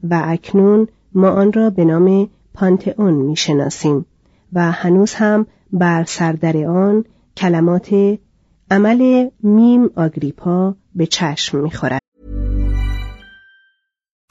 و 0.09 0.21
اکنون 0.25 0.87
ما 1.13 1.29
آن 1.29 1.53
را 1.53 1.69
به 1.69 1.85
نام 1.85 2.29
پانتئون 2.53 3.13
می‌شناسیم 3.13 4.05
و 4.53 4.71
هنوز 4.71 5.13
هم 5.13 5.45
بر 5.73 6.03
سردر 6.03 6.65
آن 6.65 7.05
کلمات 7.37 8.17
عمل 8.71 9.29
میم 9.43 9.89
آگریپا 9.95 10.75
به 10.95 11.05
چشم 11.05 11.57
می‌خورد. 11.57 12.01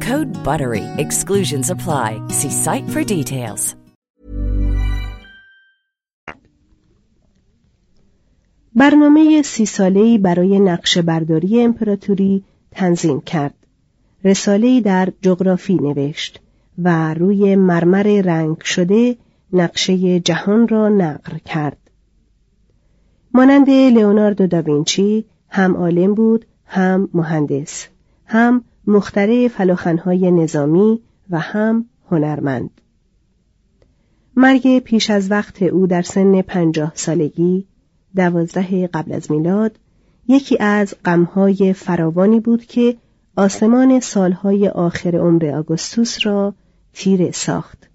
Code 0.00 0.32
BUTTERY. 0.44 0.84
Exclusions 1.04 1.70
apply. 1.70 2.08
See 2.38 2.50
site 2.50 2.88
for 2.94 3.02
details. 3.04 3.74
برنامه 8.74 9.42
سی 9.42 9.66
ساله‌ای 9.66 10.18
برای 10.18 10.60
نقشه 10.60 11.02
برداری 11.02 11.62
امپراتوری 11.62 12.44
تنظیم 12.70 13.20
کرد. 13.20 13.54
رساله‌ای 14.24 14.80
در 14.80 15.12
جغرافی 15.22 15.74
نوشت 15.74 16.40
و 16.78 17.14
روی 17.14 17.56
مرمر 17.56 18.22
رنگ 18.24 18.60
شده 18.60 19.16
نقشه 19.52 20.20
جهان 20.20 20.68
را 20.68 20.88
نقر 20.88 21.38
کرد. 21.38 21.90
مانند 23.34 23.70
لئوناردو 23.70 24.46
داوینچی 24.46 25.24
هم 25.48 25.76
عالم 25.76 26.14
بود 26.14 26.46
هم 26.66 27.08
مهندس 27.14 27.88
هم 28.26 28.64
مختره 28.88 29.48
فلاخنهای 29.48 30.30
نظامی 30.30 31.00
و 31.30 31.38
هم 31.38 31.84
هنرمند. 32.10 32.70
مرگ 34.36 34.78
پیش 34.78 35.10
از 35.10 35.30
وقت 35.30 35.62
او 35.62 35.86
در 35.86 36.02
سن 36.02 36.42
پنجاه 36.42 36.92
سالگی 36.94 37.66
دوازده 38.16 38.86
قبل 38.86 39.12
از 39.12 39.30
میلاد 39.30 39.78
یکی 40.28 40.58
از 40.60 40.94
غمهای 41.04 41.72
فراوانی 41.72 42.40
بود 42.40 42.64
که 42.64 42.96
آسمان 43.36 44.00
سالهای 44.00 44.68
آخر 44.68 45.16
عمر 45.16 45.46
آگوستوس 45.46 46.26
را 46.26 46.54
تیره 46.92 47.30
ساخت. 47.30 47.88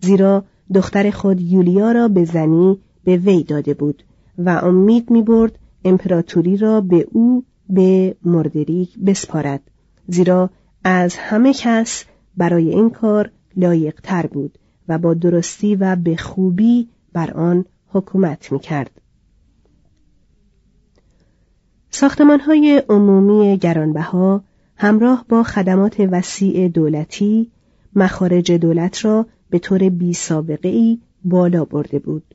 زیرا 0.00 0.44
دختر 0.74 1.10
خود 1.10 1.40
یولیا 1.40 1.92
را 1.92 2.08
به 2.08 2.24
زنی 2.24 2.78
به 3.04 3.16
وی 3.16 3.42
داده 3.42 3.74
بود 3.74 4.04
و 4.38 4.48
امید 4.50 5.10
می 5.10 5.22
برد 5.22 5.58
امپراتوری 5.84 6.56
را 6.56 6.80
به 6.80 7.06
او 7.12 7.44
به 7.68 8.16
مردریک 8.24 8.98
بسپارد. 9.06 9.60
زیرا 10.08 10.50
از 10.84 11.16
همه 11.16 11.54
کس 11.54 12.04
برای 12.36 12.70
این 12.70 12.90
کار 12.90 13.30
لایق 13.56 14.00
تر 14.02 14.26
بود 14.26 14.58
و 14.88 14.98
با 14.98 15.14
درستی 15.14 15.76
و 15.76 15.96
به 15.96 16.16
خوبی 16.16 16.88
بر 17.12 17.30
آن 17.30 17.64
حکومت 17.88 18.52
می 18.52 18.58
کرد. 18.58 18.90
ساختمان 21.90 22.40
های 22.40 22.82
عمومی 22.88 23.58
گرانبها 23.58 24.44
همراه 24.76 25.24
با 25.28 25.42
خدمات 25.42 26.00
وسیع 26.10 26.68
دولتی 26.68 27.50
مخارج 27.96 28.52
دولت 28.52 29.04
را 29.04 29.26
به 29.50 29.58
طور 29.58 29.88
بی 29.88 30.14
سابقه 30.14 30.68
ای 30.68 30.98
بالا 31.24 31.64
برده 31.64 31.98
بود. 31.98 32.34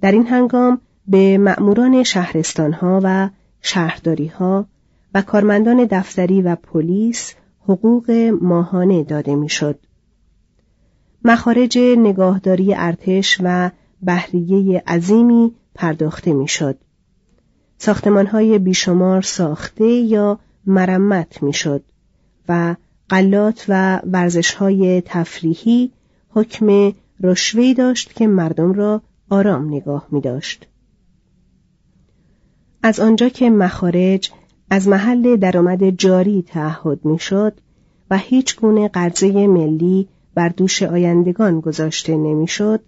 در 0.00 0.12
این 0.12 0.26
هنگام 0.26 0.80
به 1.06 1.38
مأموران 1.38 2.02
شهرستانها 2.02 3.00
و 3.02 3.30
شهرداریها 3.60 4.66
و 5.14 5.22
کارمندان 5.22 5.84
دفتری 5.90 6.42
و 6.42 6.56
پلیس 6.56 7.34
حقوق 7.60 8.10
ماهانه 8.40 9.04
داده 9.04 9.36
می‌شد. 9.36 9.78
مخارج 11.24 11.78
نگاهداری 11.78 12.74
ارتش 12.74 13.40
و 13.42 13.70
بهریه 14.02 14.82
عظیمی 14.86 15.54
پرداخته 15.74 16.32
می‌شد. 16.32 16.78
ساختمانهای 17.78 18.58
بیشمار 18.58 19.22
ساخته 19.22 19.84
یا 19.84 20.38
مرمت 20.66 21.42
می‌شد 21.42 21.84
و 22.48 22.76
قلات 23.08 23.64
و 23.68 24.00
ورزشهای 24.04 25.02
تفریحی 25.06 25.92
حکم 26.30 26.92
رشوهی 27.20 27.74
داشت 27.74 28.14
که 28.14 28.26
مردم 28.26 28.72
را 28.72 29.02
آرام 29.30 29.74
نگاه 29.74 30.06
می 30.10 30.20
داشت. 30.20 30.66
از 32.82 33.00
آنجا 33.00 33.28
که 33.28 33.50
مخارج 33.50 34.30
از 34.70 34.88
محل 34.88 35.36
درآمد 35.36 35.90
جاری 35.90 36.42
تعهد 36.42 37.04
می‌شد 37.04 37.60
و 38.10 38.18
هیچ 38.18 38.60
گونه 38.60 38.88
قرضه 38.88 39.46
ملی 39.46 40.08
بر 40.34 40.48
دوش 40.48 40.82
آیندگان 40.82 41.60
گذاشته 41.60 42.16
نمی‌شد 42.16 42.80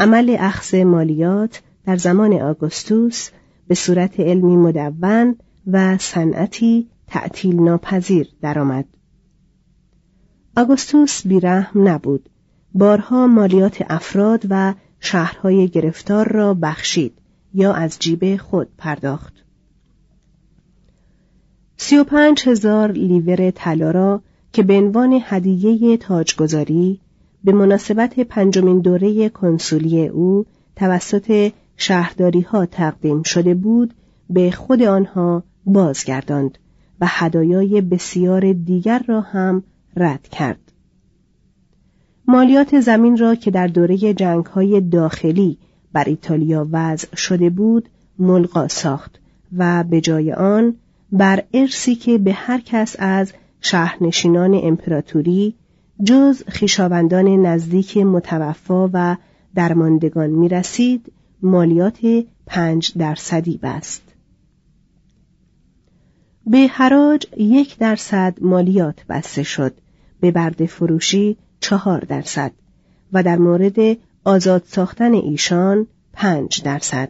عمل 0.00 0.36
اخذ 0.40 0.74
مالیات 0.74 1.62
در 1.84 1.96
زمان 1.96 2.32
آگوستوس 2.32 3.30
به 3.68 3.74
صورت 3.74 4.20
علمی 4.20 4.56
مدون 4.56 5.36
و 5.66 5.98
صنعتی 5.98 6.88
تعطیل 7.06 7.60
ناپذیر 7.60 8.28
درآمد. 8.40 8.84
آگوستوس 10.56 11.26
بیرحم 11.26 11.88
نبود. 11.88 12.28
بارها 12.74 13.26
مالیات 13.26 13.84
افراد 13.88 14.46
و 14.50 14.74
شهرهای 15.00 15.68
گرفتار 15.68 16.28
را 16.28 16.54
بخشید 16.54 17.12
یا 17.54 17.72
از 17.72 17.98
جیب 17.98 18.36
خود 18.36 18.68
پرداخت. 18.78 19.47
سی 21.80 21.96
و 21.96 22.04
پنج 22.04 22.48
هزار 22.48 22.92
لیور 22.92 23.50
طلا 23.50 23.90
را 23.90 24.22
که 24.52 24.62
به 24.62 24.74
عنوان 24.74 25.20
هدیه 25.22 25.96
تاجگذاری 25.96 27.00
به 27.44 27.52
مناسبت 27.52 28.20
پنجمین 28.20 28.80
دوره 28.80 29.28
کنسولی 29.28 30.06
او 30.06 30.44
توسط 30.76 31.52
شهرداری 31.76 32.40
ها 32.40 32.66
تقدیم 32.66 33.22
شده 33.22 33.54
بود 33.54 33.94
به 34.30 34.50
خود 34.50 34.82
آنها 34.82 35.42
بازگرداند 35.66 36.58
و 37.00 37.06
هدایای 37.08 37.80
بسیار 37.80 38.52
دیگر 38.52 39.02
را 39.06 39.20
هم 39.20 39.62
رد 39.96 40.28
کرد. 40.28 40.72
مالیات 42.28 42.80
زمین 42.80 43.16
را 43.16 43.34
که 43.34 43.50
در 43.50 43.66
دوره 43.66 43.96
جنگ 43.96 44.46
های 44.46 44.80
داخلی 44.80 45.58
بر 45.92 46.04
ایتالیا 46.04 46.66
وضع 46.72 47.16
شده 47.16 47.50
بود 47.50 47.88
ملغا 48.18 48.68
ساخت 48.68 49.20
و 49.56 49.84
به 49.84 50.00
جای 50.00 50.32
آن 50.32 50.74
بر 51.12 51.44
ارسی 51.54 51.94
که 51.94 52.18
به 52.18 52.32
هر 52.32 52.60
کس 52.60 52.96
از 52.98 53.32
شهرنشینان 53.60 54.60
امپراتوری 54.62 55.54
جز 56.04 56.42
خیشاوندان 56.48 57.46
نزدیک 57.46 57.96
متوفا 57.96 58.90
و 58.92 59.16
درماندگان 59.54 60.30
می 60.30 60.48
رسید 60.48 61.12
مالیات 61.42 61.98
پنج 62.46 62.92
درصدی 62.98 63.60
بست. 63.62 64.02
به 66.46 66.58
حراج 66.58 67.26
یک 67.36 67.78
درصد 67.78 68.38
مالیات 68.40 69.06
بسته 69.08 69.42
شد 69.42 69.74
به 70.20 70.30
برد 70.30 70.66
فروشی 70.66 71.36
چهار 71.60 72.00
درصد 72.00 72.52
و 73.12 73.22
در 73.22 73.38
مورد 73.38 73.96
آزاد 74.24 74.62
ساختن 74.66 75.14
ایشان 75.14 75.86
پنج 76.12 76.62
درصد 76.62 77.08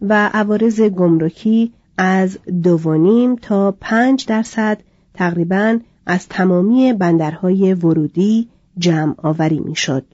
و 0.00 0.30
عوارض 0.34 0.80
گمرکی 0.80 1.72
از 1.98 2.38
دو 2.62 3.36
تا 3.42 3.76
پنج 3.80 4.26
درصد 4.26 4.78
تقریبا 5.14 5.78
از 6.06 6.28
تمامی 6.28 6.92
بندرهای 6.92 7.74
ورودی 7.74 8.48
جمع 8.78 9.14
آوری 9.18 9.60
می‌شد. 9.60 10.04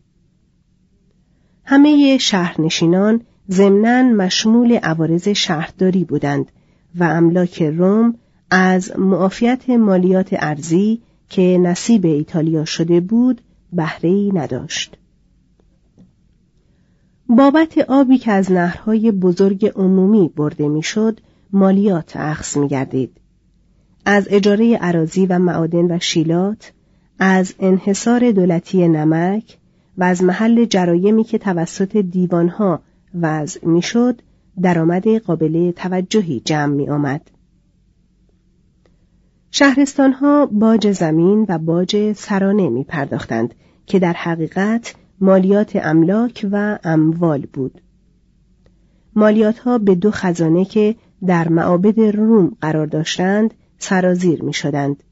همه 1.65 2.19
شهرنشینان 2.19 3.21
ضمناً 3.51 4.03
مشمول 4.03 4.73
عوارض 4.73 5.29
شهرداری 5.29 6.05
بودند 6.05 6.53
و 6.95 7.05
املاک 7.05 7.63
روم 7.63 8.15
از 8.51 8.99
معافیت 8.99 9.71
مالیات 9.71 10.29
ارزی 10.33 11.03
که 11.29 11.59
نصیب 11.63 12.05
ایتالیا 12.05 12.65
شده 12.65 13.01
بود 13.01 13.41
بهره‌ای 13.73 14.33
نداشت. 14.35 14.97
بابت 17.29 17.79
آبی 17.79 18.19
که 18.19 18.33
از 18.33 18.53
نهرهای 18.53 19.11
بزرگ 19.11 19.73
عمومی 19.77 20.29
برده 20.37 20.69
می‌شد 20.69 21.21
مالیات 21.55 22.17
اخذ 22.17 22.57
می 22.57 22.69
گردید. 22.69 23.21
از 24.05 24.27
اجاره 24.31 24.77
عراضی 24.77 25.27
و 25.27 25.39
معادن 25.39 25.97
و 25.97 25.99
شیلات، 25.99 26.73
از 27.19 27.55
انحصار 27.59 28.31
دولتی 28.31 28.89
نمک 28.89 29.59
و 29.99 30.05
از 30.05 30.23
محل 30.23 30.65
جرایمی 30.65 31.25
که 31.25 31.39
توسط 31.39 31.97
دیوانها 31.97 32.81
وضع 33.21 33.67
می‌شد 33.67 34.23
درآمد 34.63 35.09
قابل 35.09 35.71
توجهی 35.71 36.43
جمع 36.45 36.75
می 36.75 36.89
آمد. 36.89 37.31
شهرستانها 39.51 40.47
باج 40.47 40.93
زمین 40.93 41.47
و 41.49 41.59
باج 41.59 42.13
سرانه 42.13 42.69
می 42.69 42.85
پرداختند 42.85 43.55
که 43.87 43.99
در 43.99 44.13
حقیقت 44.13 44.95
مالیات 45.21 45.77
املاک 45.77 46.47
و 46.53 46.79
اموال 46.85 47.47
بود. 47.53 47.81
مالیات 49.17 49.59
ها 49.59 49.79
به 49.79 49.95
دو 49.95 50.11
خزانه 50.11 50.65
که 50.65 50.97
در 51.27 51.49
معابد 51.49 52.01
روم 52.01 52.57
قرار 52.61 52.87
داشتند 52.87 53.55
سرازیر 53.79 54.43
می 54.43 54.53
شدند. 54.53 55.03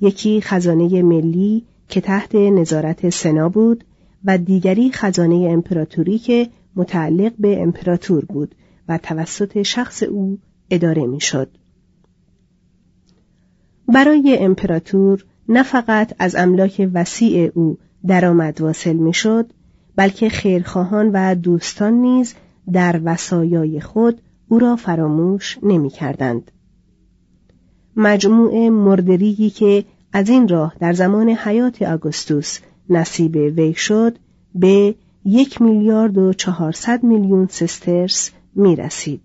یکی 0.00 0.40
خزانه 0.40 1.02
ملی 1.02 1.64
که 1.88 2.00
تحت 2.00 2.34
نظارت 2.34 3.10
سنا 3.10 3.48
بود 3.48 3.84
و 4.24 4.38
دیگری 4.38 4.90
خزانه 4.92 5.48
امپراتوری 5.50 6.18
که 6.18 6.48
متعلق 6.76 7.32
به 7.38 7.62
امپراتور 7.62 8.24
بود 8.24 8.54
و 8.88 8.98
توسط 8.98 9.62
شخص 9.62 10.02
او 10.02 10.38
اداره 10.70 11.06
می 11.06 11.20
شد. 11.20 11.48
برای 13.88 14.38
امپراتور 14.40 15.24
نه 15.48 15.62
فقط 15.62 16.14
از 16.18 16.34
املاک 16.36 16.90
وسیع 16.94 17.50
او 17.54 17.78
درآمد 18.06 18.60
واصل 18.60 18.96
می 18.96 19.14
شد 19.14 19.50
بلکه 19.96 20.28
خیرخواهان 20.28 21.10
و 21.12 21.34
دوستان 21.34 21.94
نیز 21.94 22.34
در 22.72 23.00
وسایای 23.04 23.80
خود 23.80 24.20
او 24.48 24.58
را 24.58 24.76
فراموش 24.76 25.58
نمی 25.62 25.90
کردند. 25.90 26.50
مجموع 27.96 28.68
مردریگی 28.68 29.50
که 29.50 29.84
از 30.12 30.28
این 30.28 30.48
راه 30.48 30.74
در 30.80 30.92
زمان 30.92 31.28
حیات 31.28 31.82
آگوستوس 31.82 32.58
نصیب 32.88 33.36
وی 33.36 33.74
شد 33.74 34.16
به 34.54 34.94
یک 35.24 35.62
میلیارد 35.62 36.18
و 36.18 36.32
چهارصد 36.32 37.04
میلیون 37.04 37.46
سسترس 37.46 38.30
می 38.54 38.76
رسید. 38.76 39.20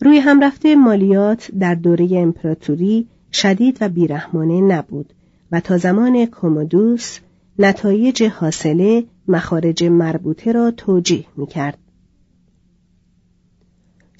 روی 0.00 0.18
هم 0.18 0.44
رفته 0.44 0.76
مالیات 0.76 1.50
در 1.58 1.74
دوره 1.74 2.08
امپراتوری 2.12 3.08
شدید 3.32 3.78
و 3.80 3.88
بیرحمانه 3.88 4.60
نبود 4.60 5.12
و 5.52 5.60
تا 5.60 5.78
زمان 5.78 6.26
کومودوس 6.26 7.18
نتایج 7.58 8.22
حاصله 8.22 9.04
مخارج 9.28 9.84
مربوطه 9.84 10.52
را 10.52 10.70
توجیه 10.70 11.24
می 11.36 11.46
کرد. 11.46 11.78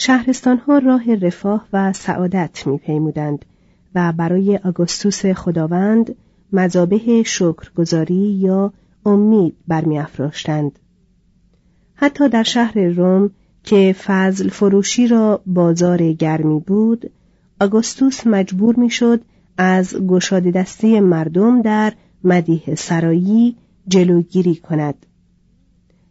شهرستانها 0.03 0.79
راه 0.79 1.15
رفاه 1.15 1.67
و 1.73 1.93
سعادت 1.93 2.67
می 2.67 2.79
پیمودند 2.79 3.45
و 3.95 4.13
برای 4.17 4.57
آگوستوس 4.57 5.27
خداوند 5.27 6.15
مذابه 6.53 7.23
شکرگزاری 7.23 8.15
یا 8.15 8.73
امید 9.07 9.57
برمیافراشتند. 9.69 10.79
حتی 11.95 12.29
در 12.29 12.43
شهر 12.43 12.79
روم 12.79 13.31
که 13.65 13.95
فضل 14.05 14.49
فروشی 14.49 15.09
را 15.09 15.41
بازار 15.47 16.13
گرمی 16.13 16.61
بود 16.61 17.11
آگوستوس 17.61 18.27
مجبور 18.27 18.77
می‌شد 18.77 19.21
از 19.59 19.97
گشاده 19.97 20.51
دستی 20.51 21.01
مردم 21.01 21.63
در 21.63 21.93
مدیه 22.25 22.75
سرایی 22.75 23.57
جلوگیری 23.89 24.55
کند 24.55 25.07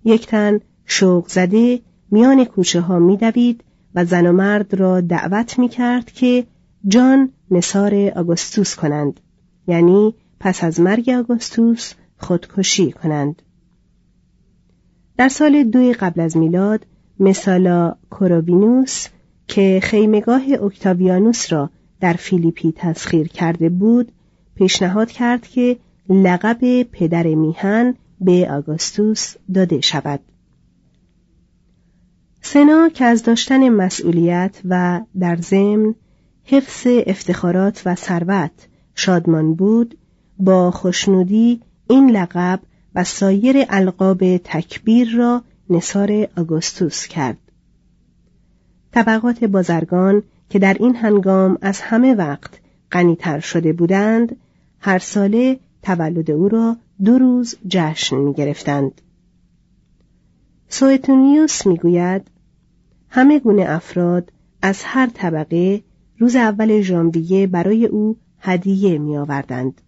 یک 0.03 0.27
تن 0.27 0.59
شوق 0.85 1.27
زده 1.27 1.79
میان 2.11 2.45
کوچه 2.45 2.81
ها 2.81 2.99
میدوید 2.99 3.63
و 3.95 4.05
زن 4.05 4.27
و 4.27 4.31
مرد 4.31 4.73
را 4.73 5.01
دعوت 5.01 5.59
می 5.59 5.69
کرد 5.69 6.11
که 6.11 6.45
جان 6.87 7.31
نصار 7.51 7.95
آگوستوس 8.15 8.75
کنند. 8.75 9.19
یعنی 9.67 10.13
پس 10.39 10.63
از 10.63 10.79
مرگ 10.79 11.09
آگوستوس 11.09 11.93
خودکشی 12.17 12.91
کنند. 12.91 13.41
در 15.17 15.29
سال 15.29 15.63
دوی 15.63 15.93
قبل 15.93 16.21
از 16.21 16.37
میلاد 16.37 16.85
مثالا 17.19 17.95
کوروبینوس 18.09 19.07
که 19.47 19.79
خیمگاه 19.83 20.41
اکتاویانوس 20.63 21.53
را 21.53 21.69
در 21.99 22.13
فیلیپی 22.13 22.73
تسخیر 22.75 23.27
کرده 23.27 23.69
بود 23.69 24.11
پیشنهاد 24.55 25.11
کرد 25.11 25.47
که 25.47 25.77
لقب 26.09 26.83
پدر 26.83 27.27
میهن 27.27 27.95
به 28.21 28.51
آگوستوس 28.51 29.35
داده 29.53 29.81
شود. 29.81 30.19
سنا 32.41 32.89
که 32.89 33.05
از 33.05 33.23
داشتن 33.23 33.69
مسئولیت 33.69 34.61
و 34.69 35.01
در 35.19 35.35
ضمن 35.35 35.95
حفظ 36.43 36.87
افتخارات 37.07 37.81
و 37.85 37.95
ثروت 37.95 38.67
شادمان 38.95 39.53
بود 39.53 39.97
با 40.39 40.71
خوشنودی 40.71 41.61
این 41.89 42.11
لقب 42.11 42.59
و 42.95 43.03
سایر 43.03 43.65
القاب 43.69 44.37
تکبیر 44.37 45.15
را 45.17 45.43
نصار 45.69 46.27
آگوستوس 46.37 47.07
کرد 47.07 47.37
طبقات 48.91 49.43
بازرگان 49.43 50.23
که 50.49 50.59
در 50.59 50.77
این 50.79 50.95
هنگام 50.95 51.57
از 51.61 51.81
همه 51.81 52.15
وقت 52.15 52.59
غنیتر 52.91 53.39
شده 53.39 53.73
بودند 53.73 54.35
هر 54.79 54.99
ساله 54.99 55.59
تولد 55.83 56.31
او 56.31 56.49
را 56.49 56.77
دو 57.03 57.17
روز 57.17 57.55
جشن 57.67 58.17
می 58.17 58.33
گرفتند. 58.33 59.01
سوئتونیوس 60.69 61.67
می 61.67 61.77
گوید 61.77 62.27
همه 63.09 63.39
گونه 63.39 63.65
افراد 63.67 64.31
از 64.61 64.81
هر 64.83 65.09
طبقه 65.13 65.81
روز 66.17 66.35
اول 66.35 66.81
ژانویه 66.81 67.47
برای 67.47 67.85
او 67.85 68.17
هدیه 68.39 68.97
می 68.97 69.17
آوردند. 69.17 69.81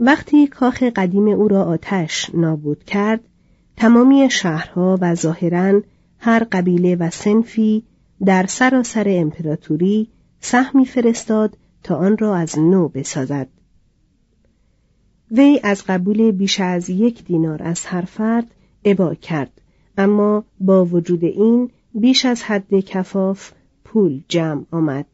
وقتی 0.00 0.46
کاخ 0.46 0.82
قدیم 0.82 1.28
او 1.28 1.48
را 1.48 1.64
آتش 1.64 2.30
نابود 2.34 2.84
کرد 2.84 3.20
تمامی 3.76 4.30
شهرها 4.30 4.98
و 5.00 5.14
ظاهرا 5.14 5.82
هر 6.18 6.46
قبیله 6.52 6.96
و 6.96 7.10
سنفی 7.10 7.82
در 8.24 8.46
سراسر 8.46 9.04
امپراتوری 9.08 10.08
سهمی 10.40 10.86
فرستاد 10.86 11.56
تا 11.82 11.96
آن 11.96 12.18
را 12.18 12.36
از 12.36 12.58
نو 12.58 12.88
بسازد 12.88 13.48
وی 15.30 15.60
از 15.62 15.84
قبول 15.86 16.30
بیش 16.30 16.60
از 16.60 16.90
یک 16.90 17.24
دینار 17.24 17.62
از 17.62 17.86
هر 17.86 18.02
فرد 18.02 18.46
ابا 18.84 19.14
کرد. 19.14 19.60
اما 19.98 20.44
با 20.60 20.84
وجود 20.84 21.24
این 21.24 21.70
بیش 21.94 22.24
از 22.24 22.42
حد 22.42 22.80
کفاف 22.80 23.52
پول 23.84 24.22
جمع 24.28 24.64
آمد. 24.70 25.06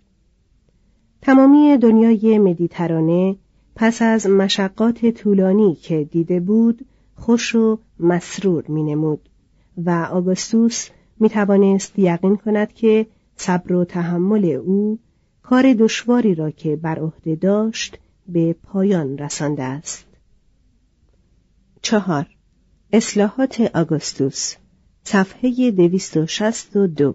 تمامی 1.23 1.77
دنیای 1.77 2.39
مدیترانه 2.39 3.37
پس 3.77 4.03
از 4.03 4.27
مشقات 4.27 5.07
طولانی 5.07 5.75
که 5.75 6.05
دیده 6.05 6.41
بود 6.41 6.87
خوش 7.15 7.55
و 7.55 7.79
مسرور 8.01 8.65
می 8.69 8.83
نمود 8.83 9.29
و 9.77 10.09
آگوستوس 10.13 10.89
می 11.21 11.29
توانست 11.29 11.99
یقین 11.99 12.37
کند 12.37 12.73
که 12.73 13.07
صبر 13.37 13.73
و 13.73 13.85
تحمل 13.85 14.45
او 14.45 14.99
کار 15.43 15.73
دشواری 15.73 16.35
را 16.35 16.51
که 16.51 16.77
بر 16.77 16.99
عهده 16.99 17.35
داشت 17.35 17.99
به 18.29 18.53
پایان 18.53 19.19
رسانده 19.19 19.63
است. 19.63 20.07
چهار. 21.83 22.27
اصلاحات 22.93 23.61
آگوستوس 23.75 24.55
صفحه 25.05 25.71
دویست 25.71 26.17
و 26.17 26.27
شست 26.27 26.77
و 26.77 26.87
دو. 26.87 27.15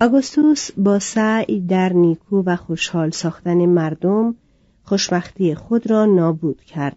آگوستوس 0.00 0.70
با 0.76 0.98
سعی 0.98 1.60
در 1.60 1.92
نیکو 1.92 2.42
و 2.46 2.56
خوشحال 2.56 3.10
ساختن 3.10 3.66
مردم 3.66 4.34
خوشبختی 4.82 5.54
خود 5.54 5.90
را 5.90 6.04
نابود 6.04 6.64
کرد 6.64 6.96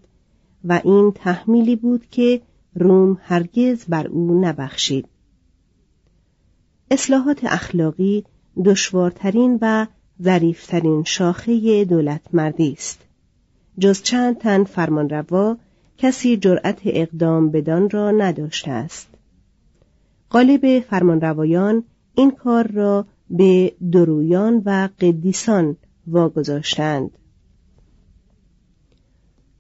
و 0.64 0.82
این 0.84 1.12
تحمیلی 1.16 1.76
بود 1.76 2.06
که 2.06 2.42
روم 2.76 3.18
هرگز 3.22 3.86
بر 3.86 4.08
او 4.08 4.42
نبخشید. 4.42 5.08
اصلاحات 6.92 7.40
اخلاقی 7.44 8.24
دشوارترین 8.66 9.60
و 9.62 9.88
ظریفترین 10.22 11.04
شاخه 11.04 11.86
دولت 11.86 12.22
مردی 12.34 12.72
است. 12.72 13.02
جز 13.80 14.02
چند 14.02 14.38
تن 14.38 14.64
فرمانروا 14.64 15.58
کسی 15.98 16.38
جرأت 16.38 16.82
اقدام 16.86 17.52
بدان 17.52 17.90
را 17.90 18.12
نداشته 18.12 18.72
است. 18.72 19.08
غالب 20.32 20.80
فرمانروایان 20.80 21.84
این 22.16 22.32
کار 22.32 22.68
را 22.68 23.06
به 23.30 23.74
درویان 23.92 24.62
و 24.66 24.90
قدیسان 25.00 25.78
واگذاشتند. 26.08 27.12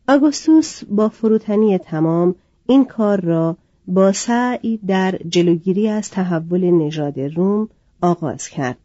آگوستوس 0.07 0.83
با 0.83 1.09
فروتنی 1.09 1.77
تمام 1.77 2.35
این 2.67 2.85
کار 2.85 3.21
را 3.21 3.57
با 3.87 4.11
سعی 4.11 4.77
در 4.77 5.19
جلوگیری 5.29 5.87
از 5.87 6.09
تحول 6.11 6.71
نژاد 6.71 7.19
روم 7.19 7.69
آغاز 8.01 8.47
کرد. 8.47 8.77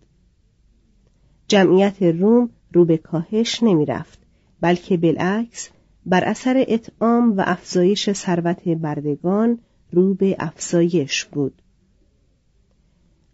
جمعیت 1.49 2.03
روم 2.03 2.51
رو 2.73 2.85
به 2.85 2.97
کاهش 2.97 3.63
نمی 3.63 3.87
رفت 3.87 4.19
بلکه 4.61 4.97
بالعکس 4.97 5.71
بر 6.09 6.25
اثر 6.25 6.65
اطعام 6.69 7.37
و 7.37 7.43
افزایش 7.47 8.13
ثروت 8.13 8.69
بردگان 8.69 9.59
رو 9.93 10.15
به 10.15 10.37
افزایش 10.39 11.25
بود 11.25 11.63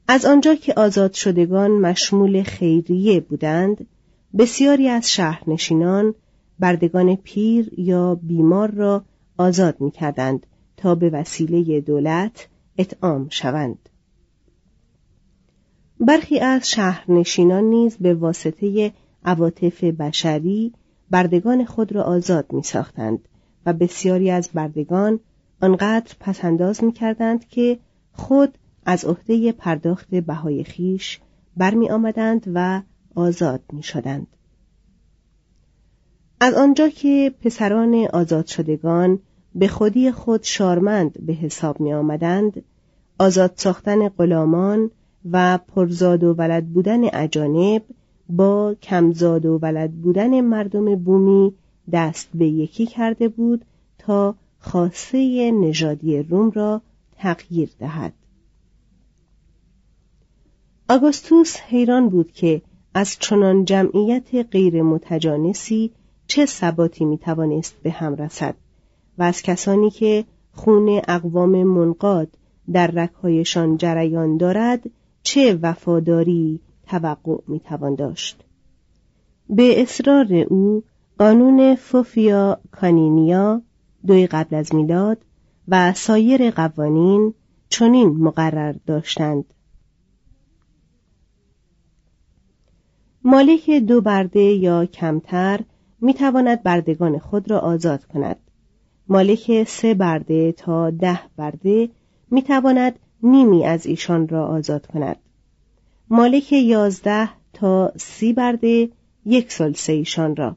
از 0.09 0.25
آنجا 0.25 0.55
که 0.55 0.75
آزاد 0.77 1.13
شدگان 1.13 1.71
مشمول 1.71 2.43
خیریه 2.43 3.21
بودند 3.21 3.87
بسیاری 4.39 4.89
از 4.89 5.13
شهرنشینان 5.13 6.15
بردگان 6.59 7.17
پیر 7.17 7.71
یا 7.79 8.15
بیمار 8.15 8.71
را 8.71 9.05
آزاد 9.39 9.81
می 9.81 9.91
کردند 9.91 10.47
تا 10.77 10.95
به 10.95 11.11
وسیله 11.11 11.81
دولت 11.81 12.49
اطعام 12.79 13.29
شوند. 13.29 13.89
برخی 16.01 16.39
از 16.39 16.71
شهرنشینان 16.71 17.65
نیز 17.65 17.97
به 17.97 18.15
واسطه 18.15 18.93
عواطف 19.25 19.85
بشری 19.85 20.73
بردگان 21.15 21.65
خود 21.65 21.93
را 21.93 22.03
آزاد 22.03 22.53
می 22.53 22.63
ساختند 22.63 23.19
و 23.67 23.73
بسیاری 23.73 24.31
از 24.31 24.51
بردگان 24.55 25.21
آنقدر 25.63 26.15
پسنداز 26.21 26.85
می 26.85 26.93
کردند 26.93 27.49
که 27.49 27.79
خود 28.13 28.59
از 28.87 29.05
عهده 29.05 29.53
پرداخت 29.53 30.11
بهای 30.11 30.65
خیش 30.65 31.21
برمی 31.57 31.91
آمدند 31.91 32.51
و 32.55 32.83
آزاد 33.15 33.61
می 33.73 33.83
شدند. 33.83 34.27
از 36.41 36.55
آنجا 36.55 36.89
که 36.89 37.35
پسران 37.41 37.95
آزاد 38.13 38.47
شدگان 38.47 39.19
به 39.55 39.69
خودی 39.69 40.11
خود 40.11 40.43
شارمند 40.43 41.27
به 41.27 41.33
حساب 41.33 41.81
می 41.81 41.93
آمدند 41.95 42.63
آزاد 43.19 43.53
ساختن 43.57 44.09
غلامان 44.09 44.91
و 45.31 45.59
پرزاد 45.59 46.25
و 46.25 46.35
ولد 46.35 46.67
بودن 46.67 47.01
اجانب 47.13 47.83
با 48.29 48.75
کمزاد 48.83 49.47
و 49.47 49.59
ولد 49.63 49.93
بودن 49.93 50.41
مردم 50.41 50.97
بومی 50.97 51.55
دست 51.93 52.29
به 52.35 52.47
یکی 52.47 52.87
کرده 52.87 53.29
بود 53.29 53.65
تا 53.99 54.35
خاصه 54.59 55.51
نژادی 55.51 56.23
روم 56.23 56.51
را 56.51 56.83
تغییر 57.17 57.71
دهد. 57.79 58.13
آگوستوس 60.89 61.57
حیران 61.57 62.09
بود 62.09 62.33
که 62.33 62.63
از 62.95 63.17
چنان 63.21 63.65
جمعیت 63.65 64.35
غیر 64.51 64.83
متجانسی 64.83 65.91
چه 66.27 66.47
ثباتی 66.47 67.05
می 67.05 67.19
توانست 67.19 67.77
به 67.83 67.91
هم 67.91 68.15
رسد 68.15 68.55
و 69.19 69.23
از 69.23 69.43
کسانی 69.43 69.91
که 69.91 70.25
خون 70.53 71.01
اقوام 71.09 71.65
منقاد 71.65 72.29
در 72.73 72.87
رکهایشان 72.87 73.77
جریان 73.77 74.37
دارد 74.37 74.91
چه 75.23 75.59
وفاداری 75.63 76.61
توقع 76.87 77.37
می‌توان 77.49 77.95
داشت. 77.95 78.45
به 79.51 79.83
اصرار 79.83 80.35
او 80.35 80.83
قانون 81.19 81.75
فوفیا 81.75 82.61
کانینیا 82.71 83.63
دوی 84.07 84.27
قبل 84.27 84.57
از 84.57 84.75
میلاد 84.75 85.19
و 85.69 85.93
سایر 85.93 86.51
قوانین 86.51 87.35
چنین 87.69 88.09
مقرر 88.09 88.75
داشتند. 88.87 89.45
مالک 93.25 93.71
دو 93.71 94.01
برده 94.01 94.41
یا 94.41 94.87
کمتر 94.87 95.61
می 96.01 96.15
تواند 96.15 96.63
بردگان 96.63 97.19
خود 97.19 97.51
را 97.51 97.59
آزاد 97.59 98.05
کند. 98.05 98.37
مالک 99.09 99.65
سه 99.69 99.95
برده 99.95 100.53
تا 100.53 100.91
ده 100.91 101.21
برده 101.37 101.89
می 102.31 102.43
تواند 102.43 102.99
نیمی 103.23 103.65
از 103.65 103.87
ایشان 103.87 104.29
را 104.29 104.47
آزاد 104.47 104.87
کند. 104.87 105.17
مالک 106.17 106.53
یازده 106.53 107.29
تا 107.53 107.93
سی 107.97 108.33
برده 108.33 108.89
یک 109.27 109.53
سلسه 109.53 109.93
ایشان 109.93 110.37
را. 110.37 110.57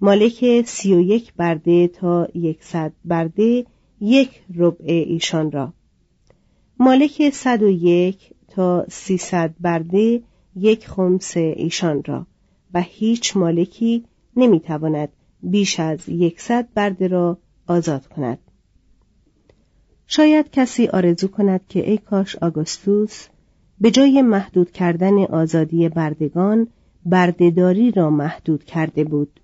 مالک 0.00 0.62
سی 0.66 0.94
و 0.94 1.00
یک 1.00 1.34
برده 1.34 1.88
تا 1.88 2.28
یکصد 2.34 2.92
برده 3.04 3.66
یک 4.00 4.42
ربع 4.56 4.84
ایشان 4.86 5.50
را. 5.50 5.72
مالک 6.78 7.30
صد 7.30 7.62
و 7.62 7.68
یک 7.68 8.34
تا 8.48 8.86
سیصد 8.90 9.54
برده 9.60 10.22
یک 10.56 10.88
خمس 10.88 11.36
ایشان 11.36 12.02
را 12.06 12.26
و 12.74 12.80
هیچ 12.80 13.36
مالکی 13.36 14.04
نمی‌تواند 14.36 15.08
بیش 15.42 15.80
از 15.80 16.08
یکصد 16.08 16.68
برده 16.74 17.08
را 17.08 17.38
آزاد 17.66 18.06
کند. 18.06 18.38
شاید 20.06 20.50
کسی 20.50 20.86
آرزو 20.86 21.28
کند 21.28 21.60
که 21.68 21.90
ای 21.90 21.98
کاش 21.98 22.36
آگوستوس 22.36 23.26
به 23.80 23.90
جای 23.90 24.22
محدود 24.22 24.70
کردن 24.70 25.24
آزادی 25.24 25.88
بردگان 25.88 26.66
بردهداری 27.06 27.90
را 27.90 28.10
محدود 28.10 28.64
کرده 28.64 29.04
بود 29.04 29.40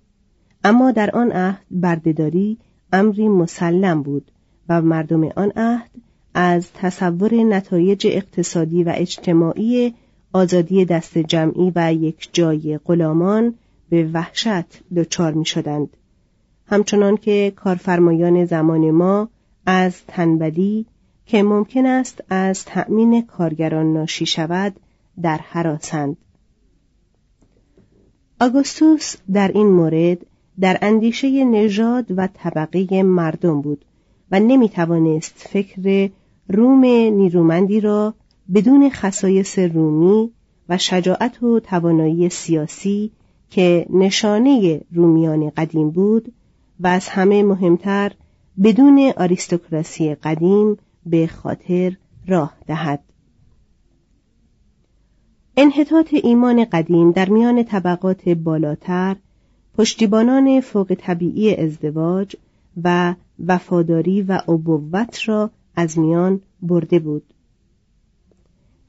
اما 0.63 0.91
در 0.91 1.11
آن 1.11 1.31
عهد 1.31 1.65
بردهداری 1.71 2.57
امری 2.93 3.27
مسلم 3.27 4.03
بود 4.03 4.31
و 4.69 4.81
مردم 4.81 5.23
آن 5.23 5.51
عهد 5.55 5.89
از 6.33 6.73
تصور 6.73 7.33
نتایج 7.33 8.07
اقتصادی 8.09 8.83
و 8.83 8.93
اجتماعی 8.95 9.93
آزادی 10.33 10.85
دست 10.85 11.17
جمعی 11.17 11.71
و 11.75 11.93
یک 11.93 12.29
جای 12.33 12.79
غلامان 12.85 13.53
به 13.89 14.09
وحشت 14.13 14.83
دچار 14.95 15.33
می 15.33 15.45
شدند. 15.45 15.89
همچنان 16.65 17.17
که 17.17 17.53
کارفرمایان 17.55 18.45
زمان 18.45 18.91
ما 18.91 19.29
از 19.65 20.05
تنبلی 20.07 20.85
که 21.27 21.43
ممکن 21.43 21.85
است 21.85 22.23
از 22.29 22.65
تأمین 22.65 23.21
کارگران 23.21 23.93
ناشی 23.93 24.25
شود 24.25 24.75
در 25.21 25.37
حراسند. 25.37 26.17
آگوستوس 28.41 29.15
در 29.33 29.47
این 29.47 29.67
مورد 29.67 30.17
در 30.59 30.77
اندیشه 30.81 31.45
نژاد 31.45 32.05
و 32.17 32.27
طبقه 32.27 33.03
مردم 33.03 33.61
بود 33.61 33.85
و 34.31 34.39
نمی 34.39 34.69
توانست 34.69 35.33
فکر 35.37 36.09
روم 36.49 36.85
نیرومندی 36.85 37.79
را 37.79 38.13
بدون 38.53 38.89
خصایص 38.89 39.59
رومی 39.59 40.31
و 40.69 40.77
شجاعت 40.77 41.43
و 41.43 41.59
توانایی 41.59 42.29
سیاسی 42.29 43.11
که 43.49 43.85
نشانه 43.89 44.81
رومیان 44.93 45.49
قدیم 45.49 45.89
بود 45.89 46.33
و 46.79 46.87
از 46.87 47.07
همه 47.07 47.43
مهمتر 47.43 48.11
بدون 48.63 49.13
آریستوکراسی 49.17 50.15
قدیم 50.15 50.77
به 51.09 51.27
خاطر 51.27 51.97
راه 52.27 52.53
دهد. 52.67 53.03
انحطاط 55.57 56.13
ایمان 56.13 56.65
قدیم 56.65 57.11
در 57.11 57.29
میان 57.29 57.63
طبقات 57.63 58.29
بالاتر 58.29 59.15
پشتیبانان 59.77 60.61
فوق 60.61 60.95
طبیعی 60.99 61.55
ازدواج 61.55 62.35
و 62.83 63.15
وفاداری 63.45 64.21
و 64.21 64.41
ابوت 64.47 65.29
را 65.29 65.49
از 65.75 65.99
میان 65.99 66.41
برده 66.61 66.99
بود. 66.99 67.23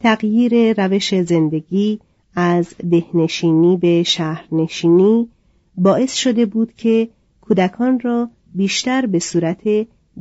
تغییر 0.01 0.85
روش 0.85 1.21
زندگی 1.21 2.01
از 2.35 2.75
دهنشینی 2.91 3.77
به 3.77 4.03
شهرنشینی 4.03 5.29
باعث 5.77 6.15
شده 6.15 6.47
بود 6.47 6.73
که 6.73 7.09
کودکان 7.41 8.01
را 8.01 8.31
بیشتر 8.55 9.07
به 9.07 9.19
صورت 9.19 9.63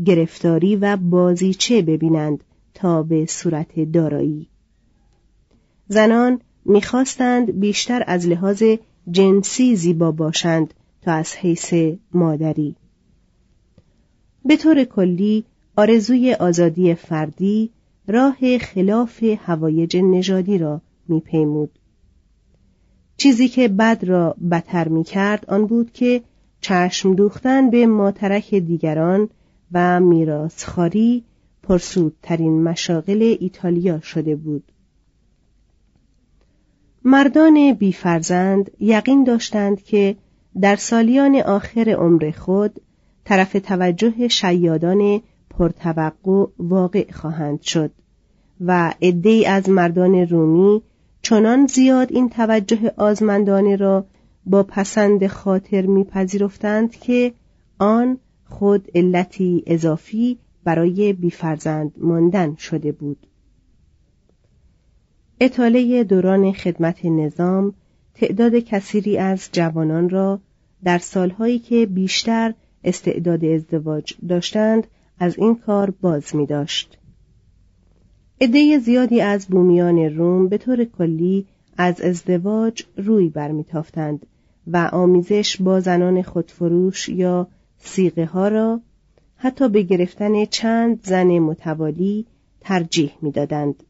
گرفتاری 0.06 0.76
و 0.76 0.98
بازیچه 0.98 1.82
ببینند 1.82 2.44
تا 2.74 3.04
به 3.04 3.26
صورت 3.26 3.80
دارایی. 3.80 4.48
زنان 5.88 6.40
می‌خواستند 6.66 7.60
بیشتر 7.60 8.04
از 8.08 8.28
لحاظ 8.28 8.64
جنسی 9.12 9.76
زیبا 9.76 10.12
باشند 10.12 10.74
تا 11.02 11.12
از 11.12 11.36
حیث 11.36 11.74
مادری. 12.14 12.76
به 14.46 14.58
طور 14.58 14.84
کلی 14.84 15.44
آرزوی 15.76 16.34
آزادی 16.34 16.96
فردی 16.96 17.70
راه 18.08 18.58
خلاف 18.58 19.24
هوایج 19.24 19.98
نژادی 19.98 20.58
را 20.58 20.82
میپیمود. 21.08 21.80
چیزی 23.18 23.48
که 23.48 23.68
بد 23.68 24.04
را 24.06 24.36
بدتر 24.52 24.88
می‌کرد 24.88 25.46
آن 25.48 25.66
بود 25.66 25.92
که 25.92 26.22
چشم 26.62 27.14
دوختن 27.14 27.70
به 27.70 27.88
ماترک 27.88 28.56
دیگران 28.56 29.30
و 29.72 30.00
میراسخاری 30.00 31.24
پرسودترین 31.64 32.64
مشاغل 32.64 33.36
ایتالیا 33.40 34.00
شده 34.00 34.36
بود. 34.36 34.64
مردان 37.04 37.74
بیفرزند 37.74 38.72
یقین 38.80 39.24
داشتند 39.24 39.82
که 39.84 40.16
در 40.62 40.76
سالیان 40.76 41.36
آخر 41.36 41.90
عمر 41.90 42.32
خود 42.32 42.82
طرف 43.26 43.54
توجه 43.54 44.28
شیادان 44.28 45.22
پرتوقع 45.50 46.46
واقع 46.60 47.12
خواهند 47.12 47.62
شد 47.62 47.92
و 48.62 48.94
عدهای 49.02 49.46
از 49.46 49.70
مردان 49.70 50.16
رومی 50.16 50.82
چنان 51.22 51.68
زیاد 51.68 52.12
این 52.12 52.30
توجه 52.30 52.94
آزمندانه 52.98 53.76
را 53.76 54.06
با 54.46 54.64
پسند 54.64 55.28
خاطر 55.28 55.82
میپذیرفتند 55.82 56.92
که 56.92 57.34
آن 57.80 58.18
خود 58.50 58.92
علتی 58.96 59.64
اضافی 59.68 60.38
برای 60.64 61.14
بیفرزند 61.14 61.92
ماندن 61.98 62.56
شده 62.56 62.92
بود 62.92 63.28
اطاله 65.40 66.04
دوران 66.04 66.52
خدمت 66.54 67.06
نظام 67.06 67.74
تعداد 68.14 68.56
کثیری 68.56 69.18
از 69.18 69.50
جوانان 69.52 70.10
را 70.10 70.40
در 70.84 70.98
سالهایی 70.98 71.60
که 71.60 71.86
بیشتر 71.86 72.54
استعداد 72.84 73.46
ازدواج 73.46 74.14
داشتند 74.30 74.88
از 75.20 75.38
این 75.38 75.56
کار 75.56 75.94
باز 76.02 76.36
می 76.36 76.46
داشت. 76.46 76.98
عده 78.42 78.80
زیادی 78.80 79.22
از 79.22 79.48
بومیان 79.48 79.98
روم 79.98 80.48
به 80.48 80.58
طور 80.58 80.86
کلی 80.86 81.46
از 81.78 82.02
ازدواج 82.02 82.84
روی 82.98 83.30
برمیتافتند 83.30 84.26
و 84.68 84.90
آمیزش 84.94 85.62
با 85.62 85.80
زنان 85.80 86.22
خودفروش 86.22 87.10
یا 87.10 87.48
سیغه 87.80 88.26
ها 88.26 88.48
را 88.48 88.82
حتی 89.36 89.70
به 89.70 89.82
گرفتن 89.82 90.46
چند 90.46 91.00
زن 91.04 91.40
متوالی 91.40 92.26
ترجیح 92.62 93.12
می‌دادند. 93.22 93.84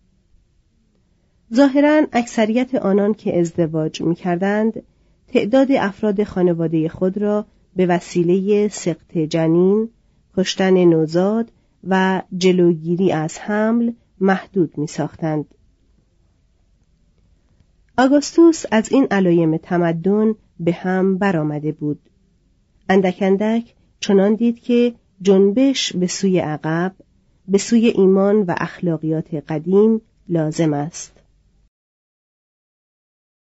ظاهرا 1.54 2.08
اکثریت 2.14 2.76
آنان 2.76 3.14
که 3.14 3.40
ازدواج 3.40 4.02
می 4.02 4.16
کردند 4.16 4.84
تعداد 5.28 5.72
افراد 5.72 6.24
خانواده 6.24 6.90
خود 6.90 7.18
را 7.18 7.46
به 7.76 7.86
وسیله 7.86 8.68
سقط 8.68 9.18
جنین، 9.18 9.90
کشتن 10.38 10.86
نوزاد 10.86 11.52
و 11.88 12.22
جلوگیری 12.38 13.12
از 13.12 13.40
حمل 13.40 13.92
محدود 14.20 14.78
می 14.78 14.88
ساختند. 14.88 15.46
آگوستوس 17.98 18.64
از 18.72 18.92
این 18.92 19.08
علایم 19.12 19.58
تمدن 19.58 20.36
به 20.60 20.72
هم 20.72 21.18
برآمده 21.18 21.72
بود. 21.72 22.00
اندک 22.90 23.18
اندک 23.22 23.76
چنان 24.00 24.36
دید 24.36 24.60
که 24.60 24.94
جنبش 25.22 25.94
به 25.94 26.08
سوی 26.08 26.40
عقب 26.40 26.96
به 27.48 27.58
سوی 27.58 27.88
ایمان 27.88 28.36
و 28.36 28.56
اخلاقیات 28.58 29.34
قدیم 29.34 30.02
لازم 30.30 30.74
است. 30.74 31.17